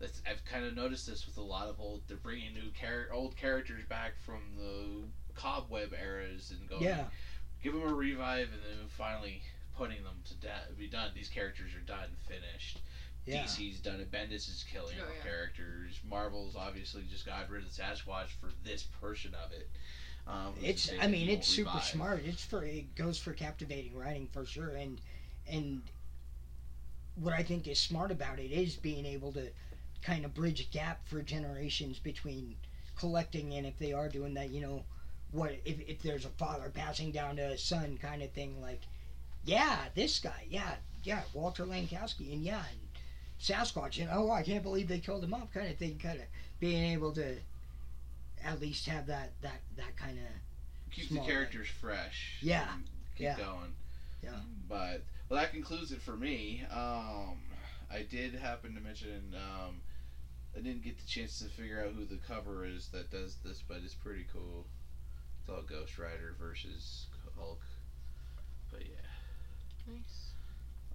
that's 0.00 0.22
I've 0.28 0.44
kind 0.44 0.64
of 0.64 0.74
noticed 0.76 1.06
this 1.06 1.26
with 1.26 1.36
a 1.38 1.42
lot 1.42 1.68
of 1.68 1.80
old. 1.80 2.02
They're 2.08 2.16
bringing 2.16 2.54
new 2.54 2.70
char- 2.80 3.08
old 3.12 3.36
characters 3.36 3.82
back 3.88 4.12
from 4.24 4.40
the 4.56 5.02
cobweb 5.34 5.92
eras 5.92 6.52
and 6.58 6.68
going 6.68 6.82
Yeah, 6.82 7.04
give 7.62 7.72
them 7.74 7.82
a 7.82 7.94
revive 7.94 8.48
and 8.52 8.62
then 8.62 8.86
finally 8.88 9.42
putting 9.76 10.02
them 10.04 10.20
to 10.26 10.34
death. 10.34 10.68
Be 10.78 10.88
done. 10.88 11.10
These 11.14 11.28
characters 11.28 11.70
are 11.74 11.86
done, 11.86 12.08
finished. 12.26 12.80
yeah. 13.26 13.44
DC's 13.44 13.80
done 13.80 14.00
it. 14.00 14.10
Bendis 14.10 14.48
is 14.48 14.64
killing 14.72 14.96
Oh, 15.00 15.04
all 15.04 15.10
yeah. 15.16 15.22
characters. 15.30 16.00
Marvel's 16.08 16.56
obviously 16.56 17.02
just 17.10 17.24
got 17.26 17.48
rid 17.50 17.62
of 17.64 17.74
the 17.76 17.82
Sasquatch 17.82 18.28
for 18.40 18.50
this 18.64 18.84
portion 19.00 19.34
of 19.34 19.52
it. 19.52 19.68
Um, 20.26 20.52
It's. 20.62 20.90
I 21.00 21.06
mean, 21.06 21.28
it's 21.30 21.46
super 21.48 21.70
revive? 21.70 21.84
smart. 21.84 22.22
It's 22.26 22.44
for 22.44 22.62
it 22.62 22.94
goes 22.94 23.18
for 23.18 23.32
captivating 23.32 23.96
writing 23.96 24.28
for 24.32 24.44
sure, 24.44 24.70
and 24.76 25.00
and 25.50 25.80
what 27.16 27.32
I 27.32 27.42
think 27.42 27.66
is 27.66 27.78
smart 27.80 28.10
about 28.10 28.38
it 28.38 28.50
is 28.52 28.76
being 28.76 29.06
able 29.06 29.32
to 29.32 29.48
kind 30.02 30.24
of 30.24 30.34
bridge 30.34 30.60
a 30.60 30.64
gap 30.64 31.06
for 31.08 31.22
generations 31.22 31.98
between 31.98 32.56
collecting 32.96 33.54
and 33.54 33.66
if 33.66 33.78
they 33.78 33.92
are 33.92 34.08
doing 34.08 34.34
that, 34.34 34.50
you 34.50 34.60
know, 34.60 34.82
what 35.30 35.52
if, 35.64 35.80
if 35.88 36.02
there's 36.02 36.24
a 36.24 36.30
father 36.30 36.70
passing 36.72 37.12
down 37.12 37.36
to 37.36 37.42
a 37.42 37.58
son 37.58 37.98
kind 38.00 38.22
of 38.22 38.30
thing, 38.32 38.60
like, 38.60 38.80
yeah, 39.44 39.78
this 39.94 40.18
guy, 40.18 40.44
yeah, 40.48 40.74
yeah, 41.04 41.20
Walter 41.34 41.64
Langkowski, 41.64 42.32
and 42.32 42.42
yeah, 42.42 42.62
and 42.70 42.80
Sasquatch, 43.40 44.00
and 44.00 44.08
oh, 44.12 44.30
I 44.30 44.42
can't 44.42 44.62
believe 44.62 44.88
they 44.88 44.98
killed 44.98 45.24
him 45.24 45.34
off, 45.34 45.52
kind 45.52 45.68
of 45.68 45.76
thing, 45.76 45.98
kind 46.02 46.18
of 46.18 46.26
being 46.60 46.92
able 46.92 47.12
to 47.12 47.36
at 48.44 48.60
least 48.60 48.86
have 48.86 49.06
that 49.06 49.32
that 49.42 49.60
that 49.76 49.96
kind 49.96 50.18
of 50.18 50.24
Keep 50.90 51.10
the 51.10 51.20
characters 51.20 51.68
fresh. 51.68 52.38
Yeah, 52.40 52.66
Keep 53.16 53.24
yeah. 53.24 53.36
going. 53.36 53.74
Yeah. 54.22 54.30
But 54.68 55.02
well, 55.28 55.40
that 55.40 55.52
concludes 55.52 55.92
it 55.92 56.00
for 56.00 56.16
me. 56.16 56.64
Um, 56.72 57.38
I 57.90 58.02
did 58.10 58.34
happen 58.34 58.74
to 58.74 58.80
mention 58.80 59.34
um, 59.34 59.80
I 60.58 60.60
didn't 60.60 60.82
get 60.82 60.98
the 60.98 61.06
chance 61.06 61.38
to 61.38 61.44
figure 61.44 61.80
out 61.86 61.92
who 61.94 62.04
the 62.04 62.18
cover 62.26 62.64
is 62.66 62.88
that 62.88 63.12
does 63.12 63.36
this, 63.44 63.62
but 63.68 63.78
it's 63.84 63.94
pretty 63.94 64.26
cool. 64.32 64.66
It's 65.40 65.48
all 65.48 65.62
Ghost 65.62 65.98
Rider 65.98 66.34
versus 66.40 67.06
Hulk. 67.38 67.60
But 68.72 68.80
yeah. 68.80 69.92
Nice. 69.94 70.32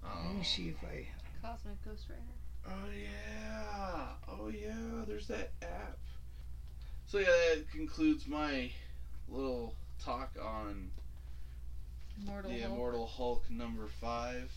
Let 0.02 0.12
Um, 0.30 0.38
me 0.38 0.44
see 0.44 0.68
if 0.68 0.76
I. 0.84 1.06
Cosmic 1.40 1.82
Ghost 1.84 2.04
Rider. 2.10 2.22
Oh 2.66 2.90
yeah. 2.92 4.06
Oh 4.28 4.48
yeah. 4.48 5.04
There's 5.06 5.28
that 5.28 5.52
app. 5.62 5.98
So 7.06 7.18
yeah, 7.18 7.26
that 7.54 7.70
concludes 7.70 8.26
my 8.26 8.70
little 9.30 9.74
talk 10.02 10.32
on 10.42 10.90
Immortal 12.22 12.50
the 12.50 12.58
Hulk. 12.60 12.72
Immortal 12.72 13.06
Hulk 13.06 13.50
number 13.50 13.86
five. 13.86 14.50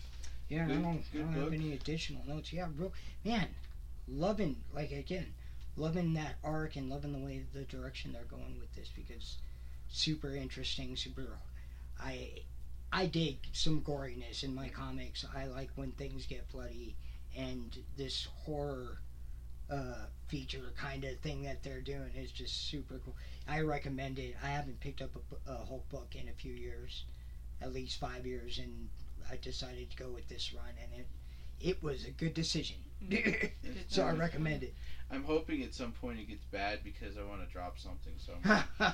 Yeah, 0.50 0.62
and 0.64 0.72
I 0.72 0.74
don't, 0.76 1.02
I 1.14 1.18
don't 1.18 1.32
have 1.32 1.52
any 1.52 1.72
additional 1.74 2.22
notes. 2.26 2.52
Yeah, 2.52 2.66
bro, 2.66 2.90
man, 3.24 3.48
loving 4.08 4.64
like 4.72 4.92
again, 4.92 5.34
loving 5.76 6.14
that 6.14 6.36
arc 6.42 6.76
and 6.76 6.90
loving 6.90 7.12
the 7.12 7.18
way 7.18 7.44
the 7.52 7.64
direction 7.64 8.12
they're 8.12 8.24
going 8.24 8.58
with 8.58 8.74
this 8.74 8.90
because 8.94 9.38
super 9.88 10.34
interesting, 10.34 10.96
super. 10.96 11.38
I 12.00 12.42
I 12.92 13.06
dig 13.06 13.48
some 13.52 13.82
goriness 13.82 14.42
in 14.42 14.54
my 14.54 14.68
comics. 14.68 15.24
I 15.34 15.46
like 15.46 15.70
when 15.76 15.92
things 15.92 16.26
get 16.26 16.48
bloody, 16.48 16.96
and 17.36 17.84
this 17.96 18.26
horror 18.44 19.00
uh, 19.70 20.06
feature 20.28 20.72
kind 20.76 21.04
of 21.04 21.18
thing 21.20 21.42
that 21.42 21.62
they're 21.62 21.80
doing 21.80 22.14
is 22.16 22.32
just 22.32 22.68
super 22.68 22.98
cool. 23.00 23.16
I 23.46 23.60
recommend 23.60 24.18
it. 24.18 24.36
I 24.42 24.48
haven't 24.48 24.80
picked 24.80 25.02
up 25.02 25.16
a, 25.16 25.52
a 25.52 25.64
Hulk 25.64 25.88
book 25.88 26.14
in 26.16 26.28
a 26.28 26.32
few 26.32 26.52
years, 26.52 27.04
at 27.60 27.72
least 27.72 27.98
five 28.00 28.26
years, 28.26 28.58
and 28.58 28.90
I 29.30 29.36
decided 29.36 29.90
to 29.90 29.96
go 29.96 30.10
with 30.10 30.28
this 30.28 30.52
run, 30.52 30.74
and 30.82 30.92
it 31.00 31.08
it 31.60 31.82
was 31.82 32.04
a 32.04 32.10
good 32.10 32.34
decision. 32.34 32.76
Good 33.08 33.52
so 33.88 34.04
I 34.04 34.12
recommend 34.12 34.62
it. 34.62 34.74
I'm 35.10 35.24
hoping 35.24 35.62
at 35.62 35.74
some 35.74 35.92
point 35.92 36.18
it 36.18 36.28
gets 36.28 36.44
bad 36.44 36.80
because 36.84 37.16
I 37.16 37.22
want 37.22 37.46
to 37.46 37.52
drop 37.52 37.78
something. 37.78 38.12
So 38.18 38.34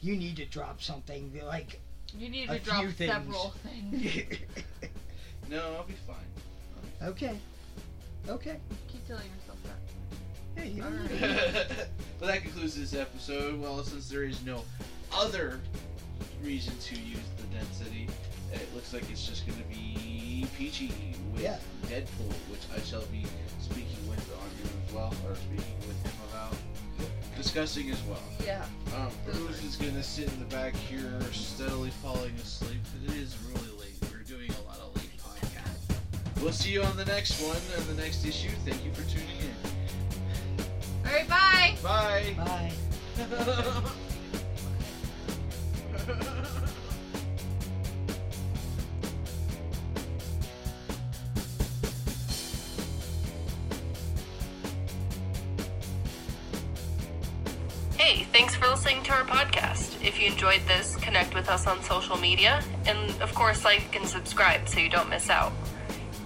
you 0.00 0.16
need 0.16 0.36
to 0.36 0.46
drop 0.46 0.82
something 0.82 1.40
like. 1.46 1.80
You 2.16 2.28
need 2.28 2.48
to 2.48 2.58
drop 2.58 2.80
few 2.80 2.90
things. 2.90 3.12
several 3.12 3.54
things. 3.62 4.26
no, 5.48 5.76
I'll 5.76 5.84
be 5.84 5.94
fine. 6.06 7.08
okay. 7.08 7.38
Okay. 8.28 8.58
Keep 8.88 9.06
telling 9.06 9.24
yourself 9.38 9.58
that. 9.64 10.60
Hey, 10.60 10.70
you 10.70 10.82
right. 10.82 11.20
well, 12.20 12.30
that 12.30 12.42
concludes 12.42 12.76
this 12.76 12.94
episode. 12.94 13.60
Well, 13.60 13.82
since 13.84 14.08
there 14.08 14.24
is 14.24 14.44
no 14.44 14.64
other 15.14 15.60
reason 16.42 16.76
to 16.78 16.96
use 16.96 17.20
the 17.38 17.44
density, 17.56 18.08
it 18.52 18.74
looks 18.74 18.92
like 18.92 19.04
it's 19.10 19.26
just 19.26 19.46
going 19.46 19.58
to 19.58 19.64
be 19.68 20.46
Peachy 20.56 20.92
with 21.32 21.42
Yeah. 21.42 21.58
Deadpool, 21.86 22.32
which 22.50 22.60
I 22.74 22.80
shall 22.84 23.04
be 23.06 23.24
speaking 23.60 24.08
with 24.08 24.20
on 24.40 24.48
him 24.58 24.70
as 24.86 24.92
well, 24.94 25.14
or 25.28 25.34
speaking 25.36 25.76
with 25.86 26.02
him 26.02 26.12
about, 26.30 26.54
discussing 27.36 27.90
as 27.90 28.02
well. 28.02 28.22
Yeah. 28.44 28.64
Um, 28.96 29.10
Bruce 29.24 29.62
is 29.64 29.76
going 29.76 29.94
to 29.94 30.02
sit 30.02 30.28
in 30.32 30.38
the 30.38 30.44
back 30.46 30.74
here, 30.74 31.20
steadily 31.32 31.90
falling 32.02 32.34
asleep. 32.36 32.80
'cause 32.84 33.14
It 33.14 33.20
is 33.20 33.36
really 33.48 33.70
late. 33.78 33.94
We're 34.10 34.22
doing 34.24 34.50
a 34.50 34.62
lot 34.68 34.78
of 34.78 34.94
late 34.96 35.16
podcasts. 35.18 35.96
We'll 36.42 36.52
see 36.52 36.70
you 36.72 36.82
on 36.82 36.96
the 36.96 37.04
next 37.06 37.40
one 37.42 37.56
and 37.76 37.84
the 37.86 38.02
next 38.02 38.24
issue. 38.24 38.50
Thank 38.64 38.84
you 38.84 38.92
for 38.92 39.02
tuning 39.10 39.28
in. 39.40 39.54
All 41.06 41.12
right. 41.12 41.28
Bye. 41.28 41.76
Bye. 41.82 42.72
Bye. 43.16 43.90
for 58.60 58.68
listening 58.68 59.02
to 59.02 59.12
our 59.12 59.24
podcast. 59.24 60.04
If 60.04 60.20
you 60.20 60.26
enjoyed 60.26 60.60
this, 60.66 60.94
connect 60.96 61.34
with 61.34 61.48
us 61.48 61.66
on 61.66 61.82
social 61.82 62.18
media, 62.18 62.62
and 62.84 63.10
of 63.22 63.34
course, 63.34 63.64
like 63.64 63.96
and 63.96 64.06
subscribe 64.06 64.68
so 64.68 64.80
you 64.80 64.90
don't 64.90 65.08
miss 65.08 65.30
out. 65.30 65.54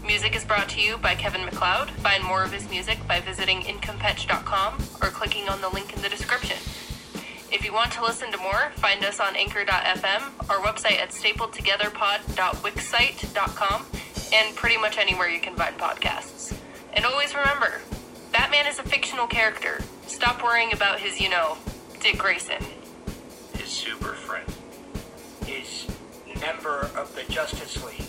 Music 0.05 0.35
is 0.35 0.45
brought 0.45 0.69
to 0.71 0.81
you 0.81 0.97
by 0.97 1.15
Kevin 1.15 1.45
MacLeod. 1.45 1.91
Find 1.91 2.25
more 2.25 2.43
of 2.43 2.53
his 2.53 2.69
music 2.69 2.99
by 3.07 3.21
visiting 3.21 3.61
incompetech.com 3.61 4.83
or 5.01 5.11
clicking 5.11 5.49
on 5.49 5.61
the 5.61 5.69
link 5.69 5.95
in 5.95 6.03
the 6.03 6.09
description. 6.09 6.57
If 7.53 7.65
you 7.65 7.73
want 7.73 7.93
to 7.93 8.03
listen 8.03 8.33
to 8.33 8.39
more, 8.39 8.73
find 8.77 9.05
us 9.05 9.21
on 9.21 9.37
anchor.fm, 9.37 10.51
our 10.51 10.59
website 10.59 10.99
at 10.99 11.11
stapletogetherpod.wixsite.com, 11.11 13.87
and 14.33 14.57
pretty 14.57 14.77
much 14.77 14.99
anywhere 14.99 15.29
you 15.29 15.41
can 15.41 15.55
find 15.55 15.79
podcasts. 15.79 16.53
And 16.95 17.05
always 17.05 17.33
remember, 17.33 17.81
Batman 18.33 18.67
is 18.67 18.81
a 18.81 18.83
fictional 18.83 19.29
character. 19.29 19.81
Stop 20.09 20.43
worrying 20.43 20.73
about 20.73 20.99
his, 20.99 21.21
you 21.21 21.31
know, 21.31 21.59
Dick 22.05 22.19
Grayson. 22.19 22.63
His 23.57 23.71
super 23.71 24.13
friend. 24.13 24.45
He's 25.47 25.87
member 26.39 26.91
of 26.95 27.15
the 27.15 27.23
Justice 27.33 27.83
League. 27.83 28.05